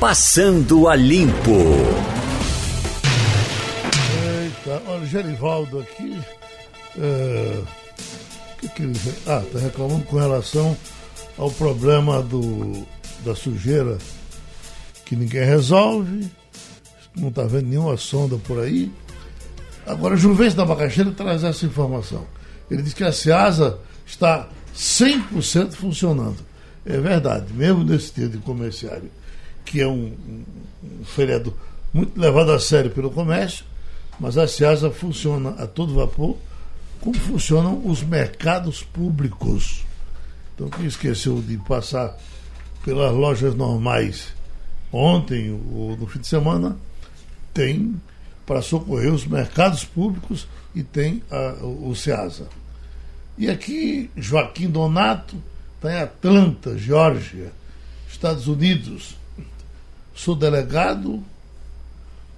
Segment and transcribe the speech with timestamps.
[0.00, 1.52] Passando a Limpo.
[4.44, 6.20] Eita, olha, o Gerivaldo aqui.
[6.98, 7.62] É,
[8.58, 10.76] que que ele, ah, está reclamando com relação
[11.38, 12.86] ao problema do,
[13.24, 13.96] da sujeira
[15.06, 16.30] que ninguém resolve,
[17.16, 18.92] não está vendo nenhuma sonda por aí.
[19.86, 22.26] Agora, Juventus da Macaxeira traz essa informação.
[22.70, 26.38] Ele diz que a SEASA está 100% funcionando.
[26.84, 29.10] É verdade, mesmo nesse dia de comerciário,
[29.66, 30.14] que é um,
[30.82, 31.54] um, feriado
[31.92, 33.64] muito levado a sério pelo comércio,
[34.18, 36.36] mas a SEASA funciona a todo vapor,
[37.00, 39.84] como funcionam os mercados públicos.
[40.54, 42.16] Então, quem esqueceu de passar
[42.82, 44.34] pelas lojas normais
[44.92, 46.76] ontem ou no fim de semana,
[47.52, 48.00] tem
[48.46, 52.48] para socorrer os mercados públicos e tem a, o SEASA.
[53.36, 55.36] E aqui, Joaquim Donato
[55.74, 57.52] está em Atlanta, Geórgia,
[58.08, 59.16] Estados Unidos.
[60.16, 61.22] Sou delegado,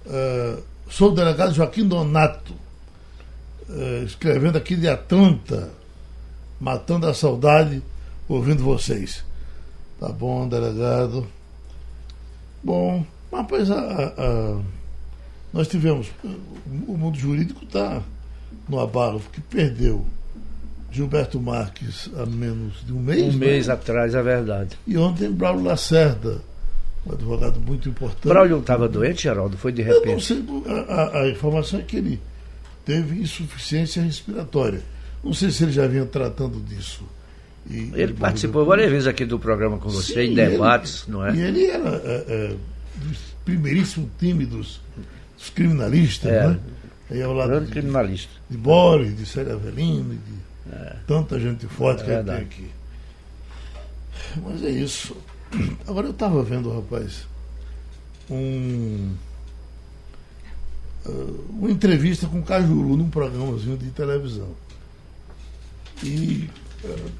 [0.05, 2.53] uh, sou delegado Joaquim Donato,
[3.69, 5.71] uh, escrevendo aqui de Atlanta,
[6.59, 7.81] matando a saudade,
[8.27, 9.23] ouvindo vocês.
[9.97, 11.25] Tá bom, delegado.
[12.61, 14.61] Bom, mas pois a, a,
[15.53, 16.11] nós tivemos.
[16.85, 18.03] O mundo jurídico está
[18.67, 20.05] no abalo, que perdeu
[20.91, 23.33] Gilberto Marques há menos de um mês.
[23.33, 23.73] Um mês né?
[23.73, 24.77] atrás, é verdade.
[24.85, 26.41] E ontem Braulio Lacerda,
[27.05, 28.27] um advogado muito importante.
[28.27, 29.57] Braulio estava doente, Geraldo?
[29.57, 30.33] Foi de repente?
[30.33, 32.19] Eu não sei, a, a, informação é que ele
[32.85, 34.81] teve insuficiência respiratória.
[35.23, 37.03] Não sei se ele já vinha tratando disso.
[37.69, 41.25] E, ele participou várias vezes aqui do programa com você, Sim, em debates, ele, não
[41.25, 41.35] é?
[41.35, 42.55] E ele era é, é,
[42.95, 44.81] dos primeiríssimos time dos,
[45.37, 46.59] dos criminalistas, é, né?
[47.11, 48.31] Aí ao lado de, criminalista.
[48.49, 50.95] de Boris, de Célia Avelino, de é.
[51.07, 52.69] Tanta gente forte é que tem aqui.
[54.43, 55.15] Mas é isso.
[55.87, 57.27] Agora eu estava vendo, rapaz,
[58.29, 59.15] um,
[61.05, 64.49] uh, uma entrevista com o Cajuru num programazinho de televisão.
[66.03, 66.49] E
[66.83, 67.11] uh,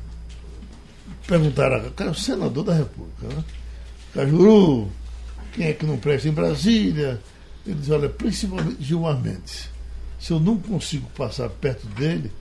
[1.25, 3.43] perguntaram, o senador da República, né?
[4.13, 4.89] Cajuru,
[5.53, 7.21] quem é que não presta em Brasília?
[7.65, 9.69] Ele diz, olha, principalmente Gilmar Mendes.
[10.19, 12.31] Se eu não consigo passar perto dele,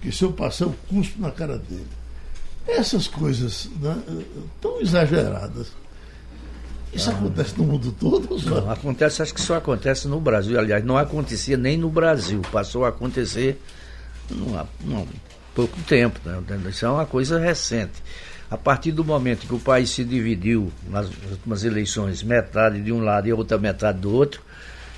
[0.00, 1.86] que se eu passar, eu cuspo na cara dele.
[2.66, 3.96] Essas coisas né,
[4.60, 5.68] tão exageradas.
[6.92, 8.38] Isso ah, acontece no mundo todo?
[8.38, 8.60] Só?
[8.60, 10.58] Não, acontece, acho que só acontece no Brasil.
[10.58, 12.40] Aliás, não acontecia nem no Brasil.
[12.52, 13.60] Passou a acontecer
[14.56, 14.64] há
[15.54, 16.20] pouco tempo.
[16.24, 16.40] Né?
[16.68, 18.02] Isso é uma coisa recente.
[18.50, 23.00] A partir do momento que o país se dividiu nas últimas eleições, metade de um
[23.00, 24.40] lado e outra metade do outro,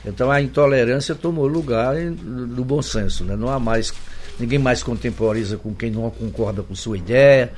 [0.04, 3.24] então a intolerância tomou lugar do bom senso.
[3.24, 3.34] Né?
[3.34, 3.92] Não há mais
[4.38, 7.52] ninguém mais contemporiza com quem não concorda com sua ideia,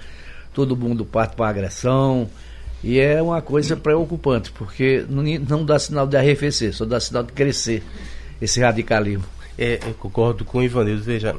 [0.53, 2.28] todo mundo parte para a agressão.
[2.83, 7.33] E é uma coisa preocupante, porque não, dá sinal de arrefecer, só dá sinal de
[7.33, 7.83] crescer
[8.41, 9.25] esse radicalismo.
[9.59, 11.34] É, eu concordo com o Ivanildo, veja,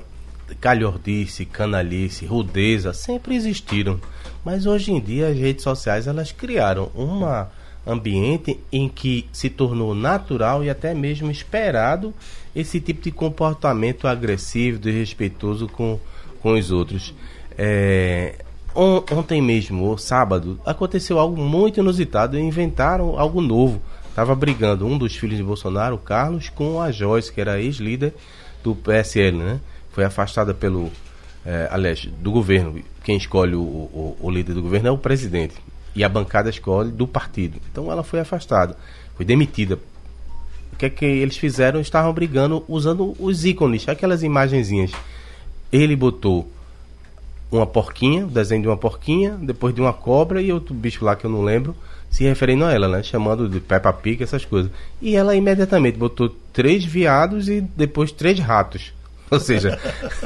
[0.60, 4.00] calhordice, canalice, rudeza sempre existiram,
[4.44, 7.50] mas hoje em dia as redes sociais elas criaram uma
[7.90, 12.14] ambiente em que se tornou natural e até mesmo esperado
[12.56, 16.00] esse tipo de comportamento agressivo, desrespeitoso com,
[16.42, 17.14] com os outros.
[17.58, 18.36] É,
[18.76, 23.82] on, ontem mesmo, ou sábado, aconteceu algo muito inusitado e inventaram algo novo.
[24.10, 28.14] Estava brigando um dos filhos de Bolsonaro, Carlos, com a Joyce, que era ex-líder
[28.64, 29.60] do PSL, né?
[29.92, 30.92] Foi afastada pelo,
[31.46, 32.82] é, aliás, do governo.
[33.04, 35.56] Quem escolhe o, o, o líder do governo é o presidente
[35.96, 37.60] e a bancada escolhe do partido.
[37.72, 38.76] Então ela foi afastada,
[39.16, 39.80] foi demitida.
[40.74, 41.82] O que é que eles fizeram?
[41.82, 44.92] Estavam brigando usando os ícones, aquelas imagenzinhas.
[45.72, 46.50] Ele botou
[47.52, 51.16] uma porquinha, o desenho de uma porquinha, depois de uma cobra e outro bicho lá
[51.16, 51.76] que eu não lembro,
[52.10, 53.04] se referindo a ela, né?
[53.04, 54.72] Chamando de Peppa Pig, essas coisas.
[55.02, 58.94] E ela imediatamente botou três viados e depois três ratos.
[59.30, 59.80] Ou seja,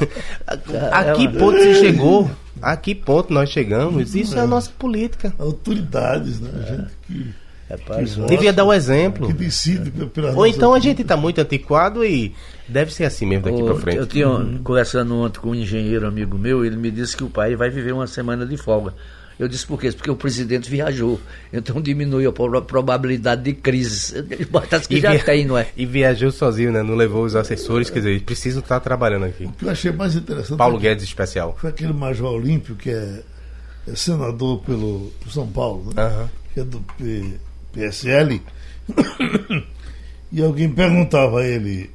[0.92, 2.30] a que ponto se chegou?
[2.62, 4.14] A que ponto nós chegamos?
[4.14, 5.34] Isso é, a nossa política.
[5.38, 6.50] Autoridades, né?
[6.54, 7.44] A gente que.
[7.68, 9.26] É, que Devia dar o um exemplo.
[9.26, 12.34] Que decide pela Ou então a gente está muito antiquado e
[12.68, 13.98] deve ser assim mesmo daqui para frente.
[13.98, 14.60] Eu tinha uhum.
[14.62, 17.92] conversando ontem com um engenheiro amigo meu, ele me disse que o pai vai viver
[17.92, 18.94] uma semana de folga.
[19.38, 19.90] Eu disse por quê?
[19.90, 21.20] Porque o presidente viajou.
[21.52, 24.14] Então diminui a probabilidade de crises.
[24.88, 25.24] Que e já via...
[25.24, 25.66] tem, não é?
[25.76, 26.82] E viajou sozinho, né?
[26.82, 29.44] Não levou os assessores, quer dizer, eles precisam estar trabalhando aqui.
[29.44, 30.56] O que eu achei mais interessante.
[30.56, 31.56] Paulo Guedes especial.
[31.60, 33.22] Foi aquele Major Olímpio, que é,
[33.88, 36.06] é senador pelo por São Paulo, né?
[36.06, 36.28] Uhum.
[36.52, 37.34] que é do P,
[37.72, 38.40] PSL.
[40.30, 41.90] e alguém perguntava a ele: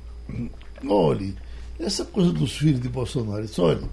[0.86, 1.34] olha,
[1.80, 3.88] essa coisa dos filhos de Bolsonaro, disse, olha,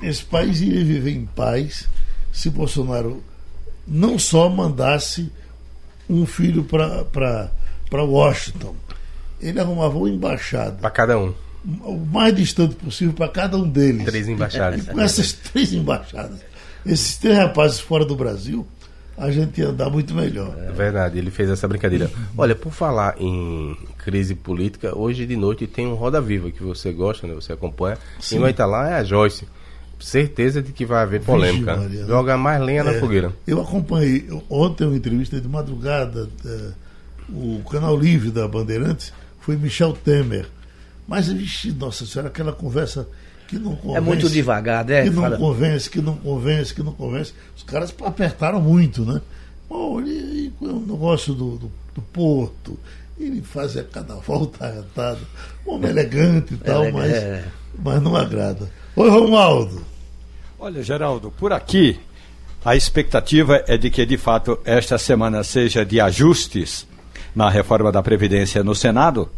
[0.00, 1.88] esse país iria viver em paz
[2.34, 3.22] se Bolsonaro
[3.86, 5.30] não só mandasse
[6.10, 7.50] um filho para
[7.92, 8.74] Washington.
[9.40, 10.72] Ele arrumava uma embaixada.
[10.72, 11.32] Para cada um.
[11.82, 14.04] O mais distante possível para cada um deles.
[14.04, 14.84] Três embaixadas.
[14.84, 16.40] E com essas três embaixadas,
[16.84, 18.66] esses três rapazes fora do Brasil,
[19.16, 20.56] a gente ia andar muito melhor.
[20.58, 22.10] É verdade, ele fez essa brincadeira.
[22.36, 26.92] Olha, por falar em crise política, hoje de noite tem um Roda Viva que você
[26.92, 27.34] gosta, né?
[27.34, 27.96] Você acompanha.
[28.18, 28.34] Sim.
[28.34, 29.46] Quem vai estar lá é a Joyce.
[30.00, 31.76] Certeza de que vai haver polêmica.
[31.76, 33.32] Vixe, Joga mais lenha é, na fogueira.
[33.46, 36.70] Eu acompanhei ontem uma entrevista de madrugada, é,
[37.30, 40.46] o canal Livre da Bandeirantes foi Michel Temer.
[41.06, 43.06] Mas, vixe, nossa senhora, aquela conversa
[43.46, 43.98] que não convence.
[43.98, 45.04] É muito devagar, né?
[45.04, 45.36] Que não Fala...
[45.36, 47.32] convence, que não convence, que não convence.
[47.56, 49.20] Os caras apertaram muito, né?
[49.68, 52.78] Olha, e, o negócio do, do, do, Porto,
[53.18, 55.20] ele fazia cada volta arretada.
[55.66, 57.44] Homem elegante e tal, é, mas, é.
[57.78, 58.70] mas não agrada.
[58.96, 59.84] Oi, Romualdo.
[60.58, 61.98] Olha, Geraldo, por aqui
[62.64, 66.86] a expectativa é de que, de fato, esta semana seja de ajustes
[67.34, 69.30] na reforma da Previdência no Senado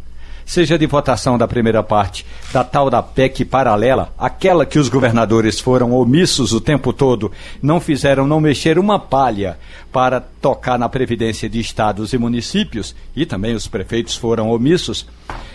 [0.46, 5.58] seja de votação da primeira parte da tal da PEC paralela, aquela que os governadores
[5.58, 9.58] foram omissos o tempo todo, não fizeram não mexer uma palha
[9.92, 15.06] para tocar na previdência de estados e municípios, e também os prefeitos foram omissos.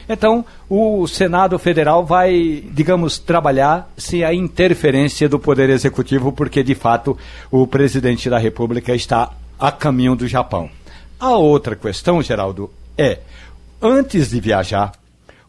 [0.10, 6.76] Então, o Senado Federal vai, digamos, trabalhar sem a interferência do Poder Executivo, porque de
[6.76, 7.18] fato
[7.50, 10.70] o presidente da República está a caminho do Japão.
[11.20, 13.20] A outra questão, Geraldo, é
[13.82, 14.92] Antes de viajar,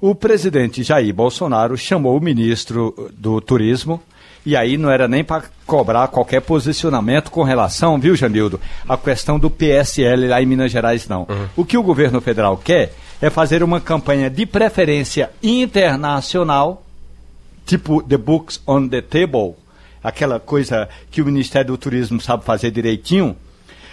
[0.01, 4.03] o presidente Jair Bolsonaro chamou o ministro do Turismo,
[4.47, 8.59] e aí não era nem para cobrar qualquer posicionamento com relação, viu, Jamildo,
[8.89, 11.27] a questão do PSL lá em Minas Gerais, não.
[11.29, 11.47] Uhum.
[11.59, 16.83] O que o governo federal quer é fazer uma campanha de preferência internacional,
[17.67, 19.55] tipo The Books on the Table,
[20.03, 23.37] aquela coisa que o Ministério do Turismo sabe fazer direitinho,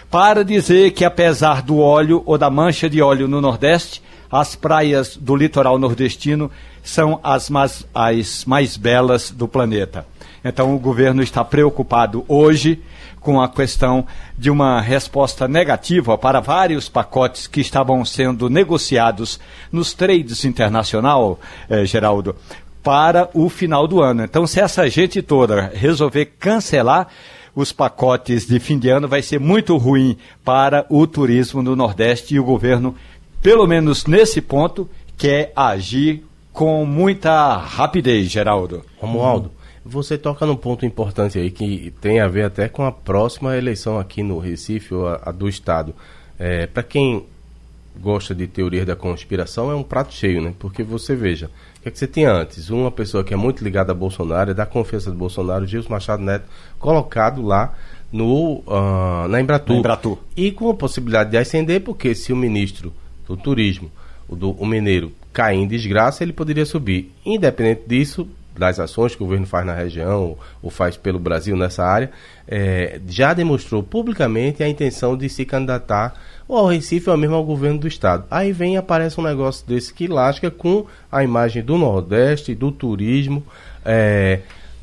[0.09, 5.17] para dizer que apesar do óleo ou da mancha de óleo no Nordeste, as praias
[5.17, 6.51] do litoral nordestino
[6.83, 10.05] são as mais, as mais belas do planeta.
[10.43, 12.81] Então, o governo está preocupado hoje
[13.19, 14.05] com a questão
[14.37, 19.39] de uma resposta negativa para vários pacotes que estavam sendo negociados
[19.71, 21.39] nos trades internacional,
[21.69, 22.35] eh, Geraldo,
[22.81, 24.23] para o final do ano.
[24.23, 27.07] Então, se essa gente toda resolver cancelar
[27.53, 32.35] os pacotes de fim de ano, vai ser muito ruim para o turismo no Nordeste
[32.35, 32.95] e o governo
[33.41, 38.83] pelo menos nesse ponto, quer agir com muita rapidez, Geraldo.
[38.97, 39.51] Romualdo,
[39.85, 43.97] você toca num ponto importante aí que tem a ver até com a próxima eleição
[43.97, 45.95] aqui no Recife, ou a, a do Estado.
[46.37, 47.25] É, Para quem
[47.99, 50.53] gosta de teoria da conspiração, é um prato cheio, né?
[50.57, 51.47] Porque você veja,
[51.79, 52.69] o que, é que você tinha antes?
[52.69, 56.23] Uma pessoa que é muito ligada a Bolsonaro, é da confiança de Bolsonaro, Gilson Machado
[56.23, 56.45] Neto,
[56.77, 57.73] colocado lá
[58.11, 59.75] no, uh, na Embratur.
[59.75, 60.17] na Embratur.
[60.35, 62.93] E com a possibilidade de ascender, porque se o ministro
[63.29, 63.91] do turismo,
[64.27, 67.11] o, do, o mineiro cair em desgraça, ele poderia subir.
[67.23, 68.27] Independente disso,
[68.57, 72.11] das ações que o governo faz na região ou faz pelo Brasil nessa área,
[72.47, 77.45] é, já demonstrou publicamente a intenção de se candidatar ou ao Recife ou mesmo ao
[77.45, 78.25] governo do estado.
[78.29, 83.45] Aí vem aparece um negócio desse que lasca com a imagem do Nordeste, do turismo,
[83.85, 84.39] é,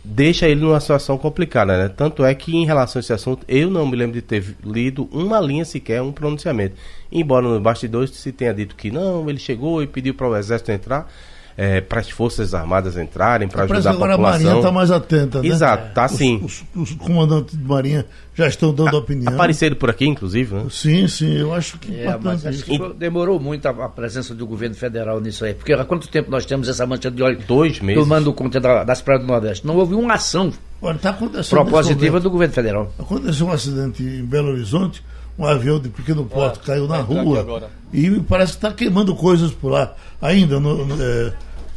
[0.08, 1.88] deixa ele numa situação complicada, né?
[1.88, 5.08] Tanto é que em relação a esse assunto, eu não me lembro de ter lido
[5.10, 6.76] uma linha sequer, um pronunciamento.
[7.10, 10.70] Embora no bastidores se tenha dito que não, ele chegou e pediu para o exército
[10.70, 11.10] entrar,
[11.56, 14.12] é, para as Forças Armadas entrarem, para ajudar a população.
[14.12, 15.48] Agora a Marinha está mais atenta, né?
[15.48, 16.40] Exato, tá sim.
[16.44, 19.32] Os, os, os, comandantes de Marinha já estão dando a, opinião.
[19.32, 20.66] Apareceram por aqui, inclusive, né?
[20.70, 24.46] Sim, sim, eu acho que é, mas acho que demorou muito a, a, presença do
[24.46, 27.38] governo federal nisso aí, porque há quanto tempo nós temos essa mancha de óleo?
[27.48, 28.02] Dois meses.
[28.02, 29.66] Tomando conta da, das praias do Nordeste.
[29.66, 32.92] Não houve uma ação Olha, tá propositiva do governo federal.
[32.98, 35.02] Aconteceu um acidente em Belo Horizonte,
[35.38, 39.70] um avião de pequeno porte caiu na rua e parece que está queimando coisas por
[39.70, 40.58] lá ainda.
[40.58, 41.32] No, no, é,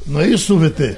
[0.05, 0.97] não é isso, VT?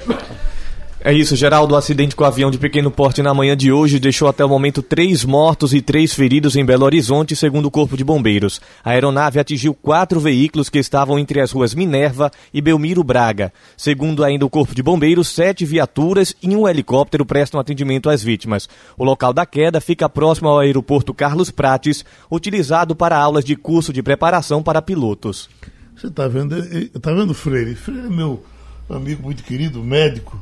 [1.04, 1.74] É isso, Geraldo.
[1.74, 4.48] O acidente com o avião de pequeno porte na manhã de hoje deixou até o
[4.48, 8.60] momento três mortos e três feridos em Belo Horizonte, segundo o Corpo de Bombeiros.
[8.84, 13.52] A aeronave atingiu quatro veículos que estavam entre as ruas Minerva e Belmiro Braga.
[13.76, 18.68] Segundo ainda o Corpo de Bombeiros, sete viaturas e um helicóptero prestam atendimento às vítimas.
[18.96, 23.92] O local da queda fica próximo ao aeroporto Carlos Prates, utilizado para aulas de curso
[23.92, 25.50] de preparação para pilotos.
[25.96, 26.54] Você está vendo,
[27.00, 27.74] tá vendo Freire?
[27.74, 28.44] Freire é meu
[28.88, 30.40] amigo muito querido, médico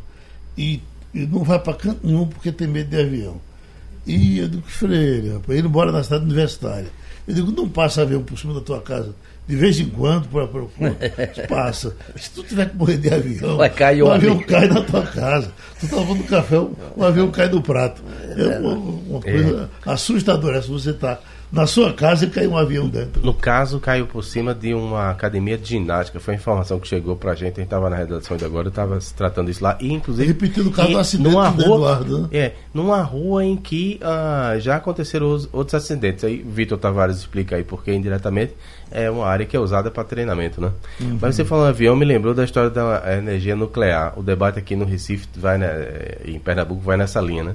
[0.60, 0.82] e,
[1.14, 3.40] e não vai para canto nenhum porque tem medo de avião.
[4.06, 6.88] E eu digo, Freire, rapaz, ele mora na cidade universitária.
[7.26, 9.14] Eu digo, não passa avião por cima da tua casa.
[9.48, 10.46] De vez em quando, para
[11.48, 11.96] passa.
[12.16, 15.50] Se tu tiver que morrer de avião, Vai cair o avião cai na tua casa.
[15.80, 18.02] Tu tá tomando café, o avião cai do prato.
[18.36, 20.60] É uma, uma coisa assustadora.
[20.60, 21.18] Se você está
[21.52, 23.20] na sua casa e caiu um avião dentro.
[23.24, 26.20] No caso, caiu por cima de uma academia de ginástica.
[26.20, 27.54] Foi a informação que chegou pra gente.
[27.54, 29.76] A gente estava na redação de agora, estava se tratando isso lá.
[29.80, 30.28] E, inclusive.
[30.28, 32.28] Repetindo o caso do acidente numa do rua, Eduardo, né?
[32.32, 36.22] É, numa rua em que ah, já aconteceram os- outros acidentes.
[36.24, 38.54] Aí, Vitor Tavares explica aí porque indiretamente
[38.90, 40.70] é uma área que é usada para treinamento, né?
[41.00, 41.18] Uhum.
[41.20, 44.12] Mas você falou avião, me lembrou da história da energia nuclear.
[44.16, 45.88] O debate aqui no Recife, vai né,
[46.24, 47.54] em Pernambuco, vai nessa linha, né?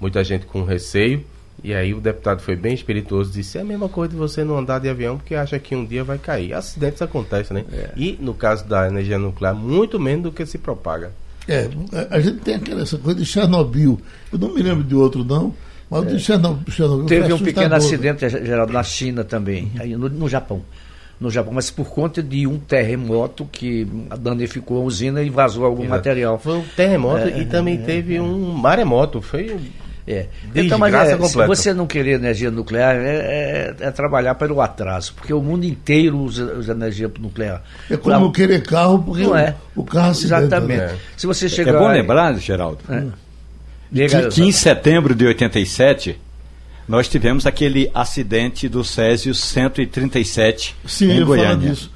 [0.00, 1.24] Muita gente com receio.
[1.62, 4.58] E aí o deputado foi bem espirituoso, disse, é a mesma coisa de você não
[4.58, 6.54] andar de avião porque acha que um dia vai cair.
[6.54, 7.64] Acidentes acontecem, né?
[7.72, 7.90] É.
[7.96, 11.12] E no caso da energia nuclear, muito menos do que se propaga.
[11.48, 11.68] É,
[12.10, 14.00] a gente tem aquela essa coisa de Chernobyl.
[14.32, 15.54] Eu não me lembro de outro, não,
[15.90, 17.76] mas o de Chernobyl, Chernobyl Teve um pequeno né?
[17.76, 20.62] acidente, Geraldo, na China também, aí no, no Japão.
[21.20, 23.86] No Japão, mas por conta de um terremoto que
[24.18, 26.38] danificou a usina e vazou algum material.
[26.38, 29.22] Foi um terremoto e também teve um maremoto.
[29.22, 29.56] Foi
[30.06, 30.26] É.
[30.54, 35.14] Então, mas é, se você não querer energia nuclear, é, é- é trabalhar pelo atraso,
[35.14, 37.62] porque o mundo inteiro usa, usa energia nuclear.
[37.88, 39.54] É como eu querer carro, porque Não o, é.
[39.76, 40.80] o carro Exatamente.
[40.80, 40.96] né?
[41.16, 41.78] Se você É chegar.
[41.78, 42.78] bom lembrar, Geraldo,
[43.90, 46.18] Diga- que, que em setembro de 87
[46.88, 51.70] nós tivemos aquele acidente do Césio 137 Sim, em Goiânia.
[51.70, 51.90] disso.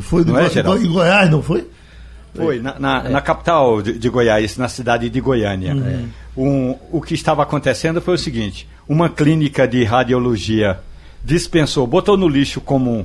[0.00, 0.84] Foi Não é, Geraldo?
[0.84, 1.66] em Goiás, não foi?
[2.34, 5.74] Foi, na, na- na capital de, de Goiás, na cidade de Goiânia.
[6.36, 10.78] Um, o que estava acontecendo foi o seguinte: uma clínica de radiologia
[11.24, 13.04] dispensou, botou no lixo comum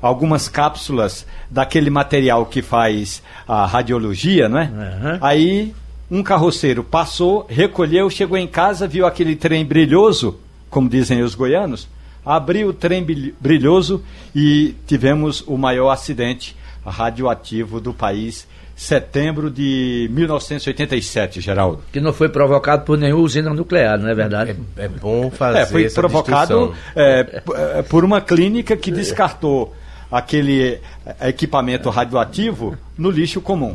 [0.00, 4.64] algumas cápsulas daquele material que faz a radiologia, não é?
[4.64, 5.18] Aham.
[5.20, 5.74] Aí
[6.10, 10.38] um carroceiro passou, recolheu, chegou em casa, viu aquele trem brilhoso,
[10.70, 11.88] como dizem os goianos,
[12.24, 14.02] abriu o trem brilh- brilhoso
[14.34, 16.56] e tivemos o maior acidente
[16.86, 18.46] radioativo do país,
[18.78, 21.82] setembro de 1987, Geraldo.
[21.92, 24.56] Que não foi provocado por nenhuma usina nuclear, não é verdade?
[24.76, 27.42] É, é bom fazer É, foi essa provocado é,
[27.76, 29.74] é, por uma clínica que descartou
[30.08, 33.74] aquele é, equipamento radioativo no lixo comum.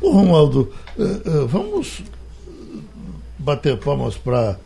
[0.00, 2.02] Ô Romualdo, eh, eh, vamos
[3.38, 4.56] bater palmas para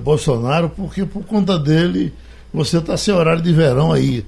[0.00, 2.12] Bolsonaro, porque por conta dele
[2.52, 4.26] você está sem horário de verão aí.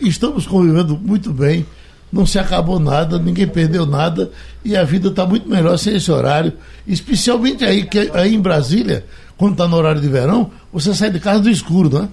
[0.00, 1.66] Estamos convivendo muito bem,
[2.14, 4.30] não se acabou nada, ninguém perdeu nada
[4.64, 6.52] e a vida está muito melhor sem esse horário.
[6.86, 9.04] Especialmente aí, que aí em Brasília,
[9.36, 12.08] quando está no horário de verão, você sai de casa do escuro, não é?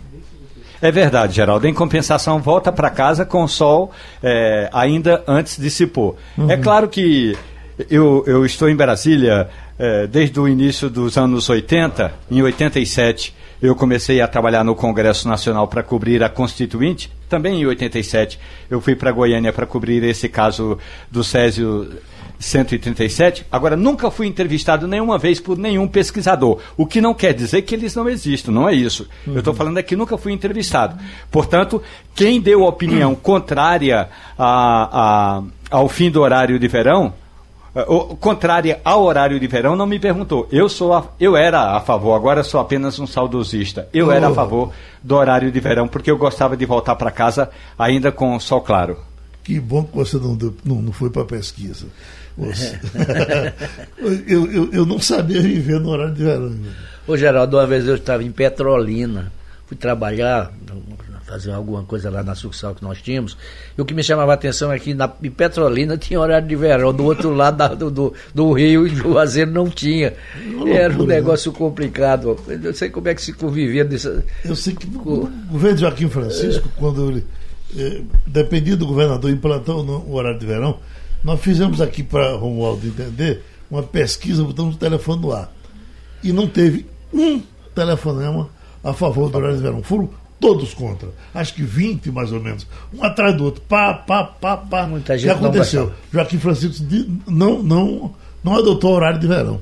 [0.82, 1.68] É verdade, Geraldo.
[1.68, 3.92] Em compensação, volta para casa com o sol
[4.24, 6.16] é, ainda antes de se pôr.
[6.50, 7.38] É claro que
[7.88, 12.12] eu, eu estou em Brasília é, desde o início dos anos 80.
[12.32, 17.12] Em 87, eu comecei a trabalhar no Congresso Nacional para cobrir a Constituinte.
[17.30, 18.40] Também em 87,
[18.70, 20.78] eu fui para Goiânia para cobrir esse caso
[21.12, 21.90] do Césio
[22.40, 23.46] 137.
[23.52, 26.60] Agora, nunca fui entrevistado nenhuma vez por nenhum pesquisador.
[26.76, 29.08] O que não quer dizer que eles não existam, não é isso.
[29.28, 30.98] Eu estou falando é que nunca fui entrevistado.
[31.30, 31.82] Portanto,
[32.16, 37.14] quem deu opinião contrária a- a- ao fim do horário de verão,
[38.20, 40.48] contrária ao horário de verão, não me perguntou.
[40.52, 43.88] Eu sou a- eu era a favor, agora sou apenas um saudosista.
[43.94, 44.34] Eu era a Oh.
[44.36, 47.50] favor do horário de verão, porque eu gostava de voltar para casa
[47.80, 48.98] ainda com o sol claro.
[49.44, 51.86] Que bom que você não, deu- não, não foi para pesquisa.
[52.38, 52.80] Você-
[54.28, 56.56] eu, eu, eu não sabia viver no horário de verão.
[57.08, 59.32] Ô Geraldo, uma vez eu estava em Petrolina,
[59.66, 60.52] fui trabalhar,
[61.32, 63.38] fazer alguma coisa lá na sucursal que nós tínhamos,
[63.78, 66.56] e o que me chamava a atenção é que na, em Petrolina tinha horário de
[66.58, 70.14] verão, do outro lado da- do, do, do rio, em Juazeiro não tinha.
[70.68, 71.16] Era um loucura, né?
[71.16, 72.38] negócio complicado.
[72.48, 74.22] Eu não sei como é que se convivia nisso.
[74.44, 77.26] Eu sei que o governo de Joaquim Francisco, quando ele
[77.78, 80.80] eh, dependia do governador, implantou no o horário de verão,
[81.24, 85.50] nós fizemos aqui para Romualdo entender uma pesquisa, botamos o telefone no ar.
[86.22, 87.42] E não teve um
[87.74, 88.50] telefonema
[88.84, 89.82] a favor do horário de verão.
[89.82, 90.10] Foram
[90.42, 91.10] todos contra.
[91.34, 92.68] Acho que 20 mais ou menos.
[92.94, 93.62] Um atrás do outro.
[93.70, 94.88] Pá, pá, pá, pá.
[94.88, 95.94] Muita gente não aconteceu?
[96.12, 96.84] Joaquim Francisco
[97.28, 99.62] não, não, não adotou horário de verão.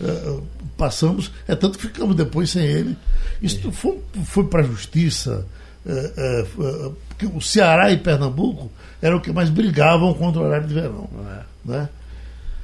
[0.00, 0.38] Eh,
[0.76, 2.96] passamos, é tanto que ficamos depois sem ele.
[3.40, 5.46] Isso foi, foi para a justiça.
[5.86, 10.44] eh, eh, eh, porque o Ceará e Pernambuco eram os que mais brigavam contra o
[10.44, 11.08] horário de verão.
[11.64, 11.88] Né?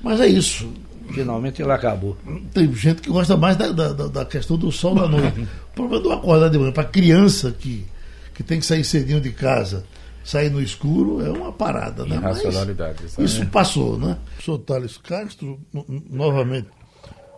[0.03, 0.73] Mas é isso.
[1.13, 2.17] Finalmente ele acabou.
[2.53, 5.41] Tem gente que gosta mais da, da, da- questão do sol da noite.
[5.41, 7.87] O problema do acordar de manhã, para criança que,
[8.35, 9.85] que tem que sair cedinho de casa,
[10.25, 12.05] sair no escuro, é uma parada.
[12.05, 12.17] Né?
[12.17, 13.25] Irracionalidade, sabe?
[13.27, 14.19] isso passou, né?
[14.41, 16.69] Sou Thales Castro, no- no- novamente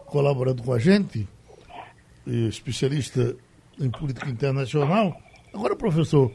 [0.06, 1.26] colaborando com a gente,
[2.26, 3.34] especialista
[3.80, 5.16] em política internacional.
[5.54, 6.30] Agora, professor,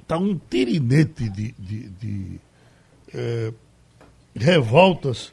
[0.00, 2.40] está um tirinete de, de, de,
[3.14, 3.52] eh,
[4.34, 5.32] revoltas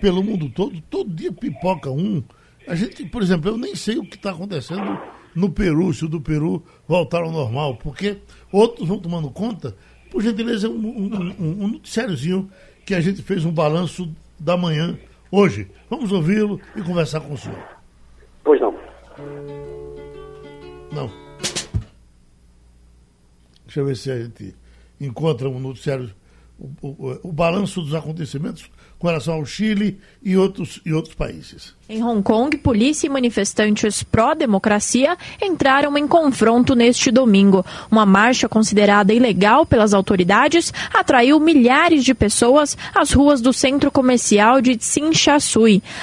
[0.00, 0.80] pelo mundo todo.
[0.82, 2.22] Todo dia pipoca um
[2.66, 4.98] A gente, por exemplo, eu nem sei o que está acontecendo
[5.34, 8.18] no Peru, se o do Peru voltar ao normal, porque
[8.52, 9.76] outros vão tomando conta.
[10.10, 12.48] Por gentileza, um, um, um, um noticiáriozinho
[12.86, 14.96] que a gente fez um balanço da manhã
[15.30, 15.68] hoje.
[15.90, 17.58] Vamos ouvi-lo e conversar com o senhor.
[18.44, 18.72] Pois não.
[20.92, 21.10] Não.
[23.64, 24.54] Deixa eu ver se a gente
[25.00, 26.10] encontra um noticiário,
[26.58, 28.70] o, o, o balanço dos acontecimentos
[29.04, 31.74] com relação ao Chile e outros, e outros países.
[31.86, 37.62] Em Hong Kong, polícia e manifestantes pró-democracia entraram em confronto neste domingo.
[37.90, 44.62] Uma marcha considerada ilegal pelas autoridades atraiu milhares de pessoas às ruas do centro comercial
[44.62, 45.10] de Tsin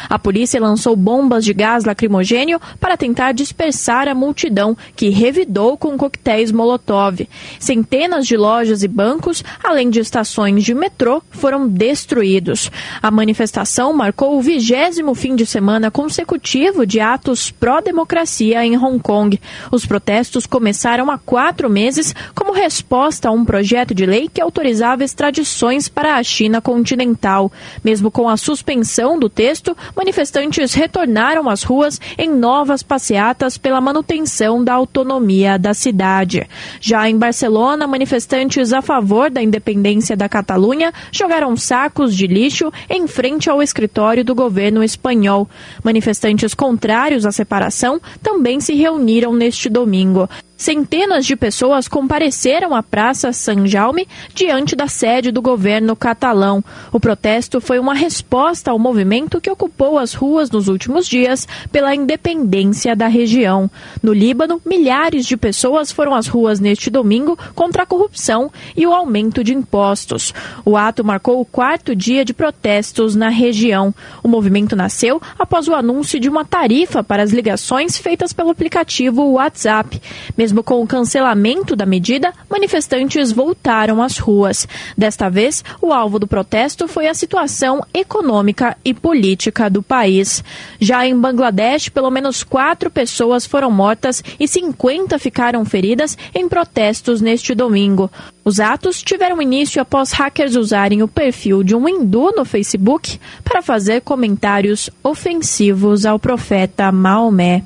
[0.07, 5.97] A polícia lançou bombas de gás lacrimogênio para tentar dispersar a multidão, que revidou com
[5.97, 7.27] coquetéis Molotov.
[7.59, 12.69] Centenas de lojas e bancos, além de estações de metrô, foram destruídos.
[13.01, 18.99] A manifestação marcou o vigésimo fim de semana semana consecutivo de atos pró-democracia em Hong
[18.99, 19.39] Kong.
[19.71, 25.05] Os protestos começaram há quatro meses como resposta a um projeto de lei que autorizava
[25.05, 27.49] extradições para a China continental.
[27.81, 34.61] Mesmo com a suspensão do texto, manifestantes retornaram às ruas em novas passeatas pela manutenção
[34.61, 36.49] da autonomia da cidade.
[36.81, 43.07] Já em Barcelona, manifestantes a favor da independência da Catalunha jogaram sacos de lixo em
[43.07, 45.47] frente ao escritório do governo espanhol.
[45.83, 50.29] Manifestantes contrários à separação também se reuniram neste domingo
[50.61, 56.63] centenas de pessoas compareceram à Praça San Jaume diante da sede do governo catalão.
[56.91, 61.95] O protesto foi uma resposta ao movimento que ocupou as ruas nos últimos dias pela
[61.95, 63.71] independência da região.
[64.03, 68.93] No Líbano, milhares de pessoas foram às ruas neste domingo contra a corrupção e o
[68.93, 70.31] aumento de impostos.
[70.63, 73.95] O ato marcou o quarto dia de protestos na região.
[74.21, 79.31] O movimento nasceu após o anúncio de uma tarifa para as ligações feitas pelo aplicativo
[79.31, 79.99] WhatsApp.
[80.37, 84.68] Mesmo mesmo com o cancelamento da medida, manifestantes voltaram às ruas.
[84.98, 90.44] Desta vez, o alvo do protesto foi a situação econômica e política do país.
[90.77, 97.22] Já em Bangladesh, pelo menos quatro pessoas foram mortas e 50 ficaram feridas em protestos
[97.22, 98.11] neste domingo.
[98.44, 103.61] Os atos tiveram início após hackers usarem o perfil de um hindu no Facebook para
[103.61, 107.64] fazer comentários ofensivos ao profeta Maomé.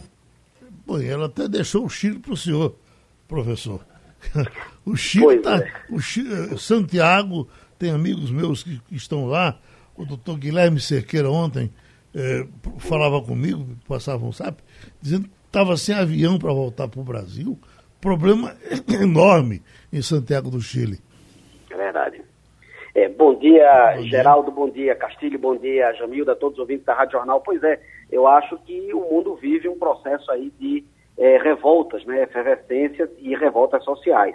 [0.86, 2.76] Bom, ela até deixou o Chile para o senhor,
[3.28, 3.86] professor.
[4.86, 5.58] O Chile está.
[5.58, 5.71] É.
[5.89, 9.60] O Chile, eh, Santiago, tem amigos meus que, que, estão lá.
[9.95, 11.74] O doutor Guilherme Cerqueira ontem
[12.13, 12.45] eh,
[12.78, 14.60] falava comigo, passava um SAP,
[15.02, 17.60] dizendo que estava sem avião para voltar para o Brasil.
[18.00, 18.56] Problema
[18.88, 21.00] enorme em Santiago do Chile.
[21.71, 22.21] É verdade.
[22.95, 26.86] É, bom, dia, bom dia, Geraldo, bom dia, Castilho, bom dia, Jamilda, todos os ouvintes
[26.86, 27.41] da Rádio Jornal.
[27.41, 27.77] Pois é,
[28.10, 30.81] eu acho que o mundo vive um processo aí de
[31.17, 34.34] é, revoltas, né, efervescências e revoltas sociais.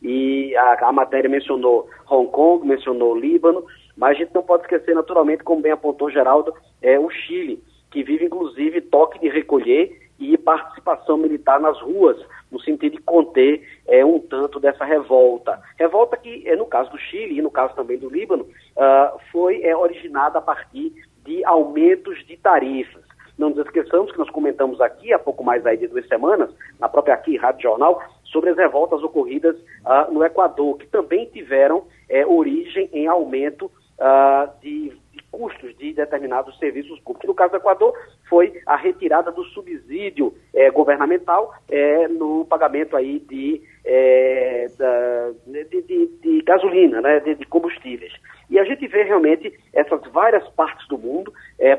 [0.00, 3.62] E a, a, matéria mencionou Hong Kong, mencionou Líbano,
[3.94, 8.02] mas a gente não pode esquecer, naturalmente, como bem apontou Geraldo, é o Chile, que
[8.02, 12.16] vive inclusive toque de recolher e participação militar nas ruas,
[12.50, 15.60] no sentido de conter é, um tanto dessa revolta.
[15.78, 19.62] Revolta que, é, no caso do Chile e no caso também do Líbano, uh, foi
[19.62, 20.92] é, originada a partir
[21.24, 23.02] de aumentos de tarifas.
[23.36, 26.88] Não nos esqueçamos que nós comentamos aqui há pouco mais aí de duas semanas, na
[26.88, 31.84] própria aqui Rádio Jornal, sobre as revoltas ocorridas uh, no Equador, que também tiveram
[32.26, 37.28] origem em aumento uh, de, de, custos de determinados serviços públicos.
[37.28, 37.92] No caso do Equador,
[38.28, 45.82] foi a retirada do subsídio é, governamental é, no pagamento aí de, é, da, de,
[45.82, 48.12] de, de, gasolina, né, de, combustíveis.
[48.50, 51.32] E a gente vê realmente essas várias partes do mundo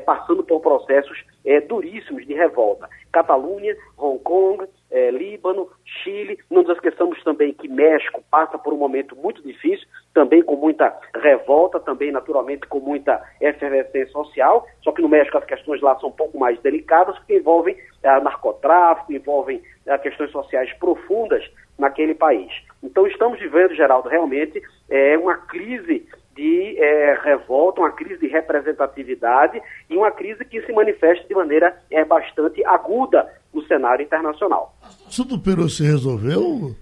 [0.06, 1.18] passando por processos
[1.66, 2.88] duríssimos de revolta.
[3.10, 4.64] Catalunha, Hong Kong,
[5.12, 6.38] Líbano, Chile.
[6.48, 9.84] Não nos esqueçamos também que México passa por um momento muito difícil,
[10.14, 14.64] também com muita revolta, também naturalmente com muita efervescência social.
[14.82, 18.20] Só que no México as questões lá são um pouco mais delicadas, porque envolvem é,
[18.20, 21.44] narcotráfico, envolvem é, questões sociais profundas
[21.78, 22.50] naquele país.
[22.82, 29.60] Então estamos vivendo, Geraldo, realmente é, uma crise de é, revolta, uma crise de representatividade
[29.88, 34.74] e uma crise que se manifesta de maneira é, bastante aguda no cenário internacional.
[35.18, 36.74] O do Peru se resolveu?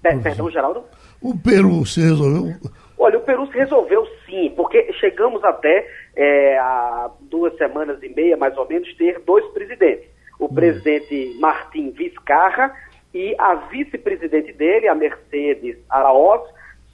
[0.00, 0.84] Perdão, Geraldo?
[1.20, 2.54] O Peru se resolveu?
[2.98, 8.36] Olha, o Peru se resolveu sim, porque chegamos até é, há duas semanas e meia,
[8.36, 10.08] mais ou menos, ter dois presidentes.
[10.38, 10.54] O hum.
[10.54, 12.74] presidente Martim Vizcarra
[13.12, 16.42] e a vice-presidente dele, a Mercedes Araoz,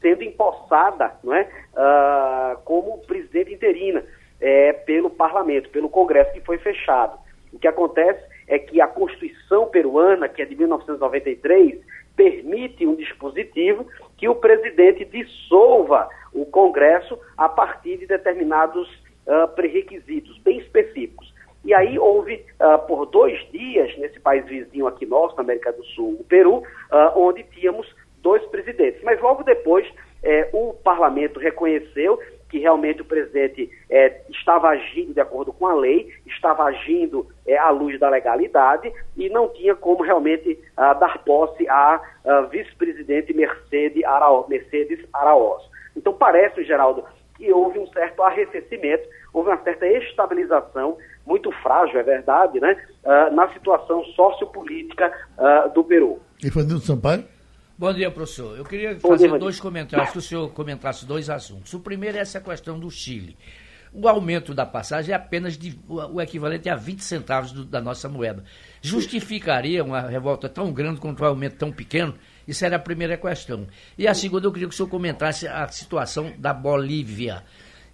[0.00, 4.02] sendo empossada não é, uh, como presidente interina
[4.40, 7.18] é, pelo parlamento, pelo Congresso, que foi fechado.
[7.52, 11.80] O que acontece é que a Constituição peruana, que é de 1993,
[12.16, 18.88] permite um dispositivo que o presidente dissolva o Congresso a partir de determinados
[19.26, 21.32] uh, pré-requisitos bem específicos.
[21.64, 25.84] E aí houve, uh, por dois dias, nesse país vizinho aqui nosso, na América do
[25.84, 26.64] Sul, o Peru, uh,
[27.16, 27.86] onde tínhamos
[28.22, 29.02] dois presidentes.
[29.02, 29.86] Mas logo depois,
[30.22, 32.18] eh, o parlamento reconheceu
[32.50, 37.56] que realmente o presidente eh, estava agindo de acordo com a lei, estava agindo eh,
[37.56, 42.00] à luz da legalidade e não tinha como realmente dar posse à
[42.50, 45.00] vice-presidente Mercedes, Arao, Mercedes.
[45.96, 47.04] Então parece, Geraldo,
[47.40, 53.34] que houve um certo arrefecimento, houve uma certa estabilização, muito frágil, é verdade, né, uh,
[53.34, 56.20] na situação sociopolítica uh, do Peru.
[56.44, 57.24] E Fernando Sampaio?
[57.78, 58.58] Bom dia, professor.
[58.58, 61.72] Eu queria Bom fazer dia, dois comentários, que o senhor comentasse dois assuntos.
[61.72, 63.38] O primeiro é essa questão do Chile.
[63.92, 68.06] O aumento da passagem é apenas de, o equivalente a 20 centavos do, da nossa
[68.08, 68.44] moeda.
[68.82, 72.14] Justificaria uma revolta tão grande contra um aumento tão pequeno?
[72.50, 73.68] Isso era a primeira questão.
[73.96, 77.44] E a segunda, eu queria que o senhor comentasse a situação da Bolívia.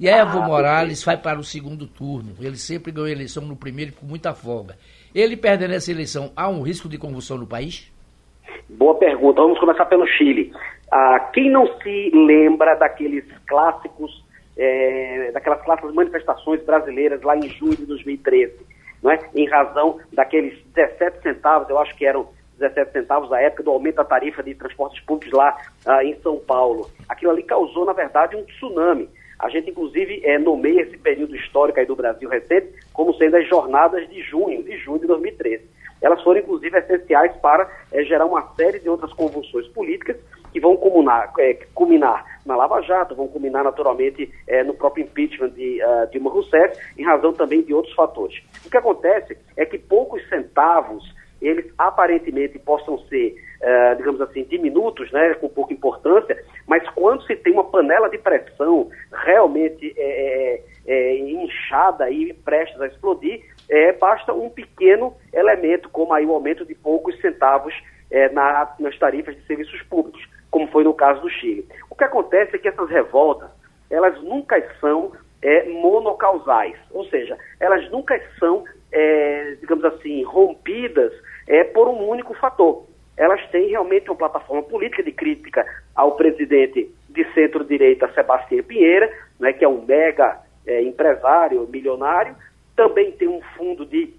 [0.01, 2.33] E Evo ah, Morales vai para o segundo turno.
[2.41, 4.77] Ele sempre ganhou a eleição no primeiro com muita folga.
[5.15, 7.93] Ele perdendo essa eleição, há um risco de convulsão no país?
[8.71, 9.43] Boa pergunta.
[9.43, 10.51] Vamos começar pelo Chile.
[10.91, 14.25] Ah, quem não se lembra daqueles clássicos,
[14.57, 18.55] é, daquelas clássicas manifestações brasileiras lá em julho de 2013,
[19.03, 19.19] não é?
[19.35, 22.27] em razão daqueles 17 centavos, eu acho que eram
[22.59, 26.39] 17 centavos da época do aumento da tarifa de transportes públicos lá ah, em São
[26.39, 26.91] Paulo.
[27.09, 29.09] Aquilo ali causou, na verdade, um tsunami.
[29.39, 33.47] A gente, inclusive, é, nomeia esse período histórico aí do Brasil recente como sendo as
[33.47, 35.63] jornadas de junho, de junho de 2013.
[36.01, 40.17] Elas foram, inclusive, essenciais para é, gerar uma série de outras convulsões políticas
[40.53, 45.51] que vão culminar, é, culminar na Lava Jato, vão culminar naturalmente é, no próprio impeachment
[45.51, 48.43] de uh, Dilma Rousseff, em razão também de outros fatores.
[48.65, 51.05] O que acontece é que poucos centavos
[51.41, 57.37] eles aparentemente possam ser, uh, digamos assim, diminutos, né, com pouca importância, mas quando se
[57.37, 64.33] tem uma panela de pressão realmente é, é, inchada e prestes a explodir, é, basta
[64.33, 67.75] um pequeno elemento, como aí o aumento de poucos centavos
[68.33, 71.67] na, nas tarifas de serviços públicos, como foi no caso do Chile.
[71.91, 73.51] O que acontece é que essas revoltas,
[73.91, 75.11] elas nunca são
[75.83, 81.13] monocausais, ou seja, elas nunca são, é, digamos assim, rompidas
[81.97, 82.85] um único fator.
[83.17, 89.53] Elas têm realmente uma plataforma política de crítica ao presidente de centro-direita, Sebastião Pinheira, né,
[89.53, 92.37] que é um mega é, empresário, milionário,
[92.77, 94.13] também tem um fundo de,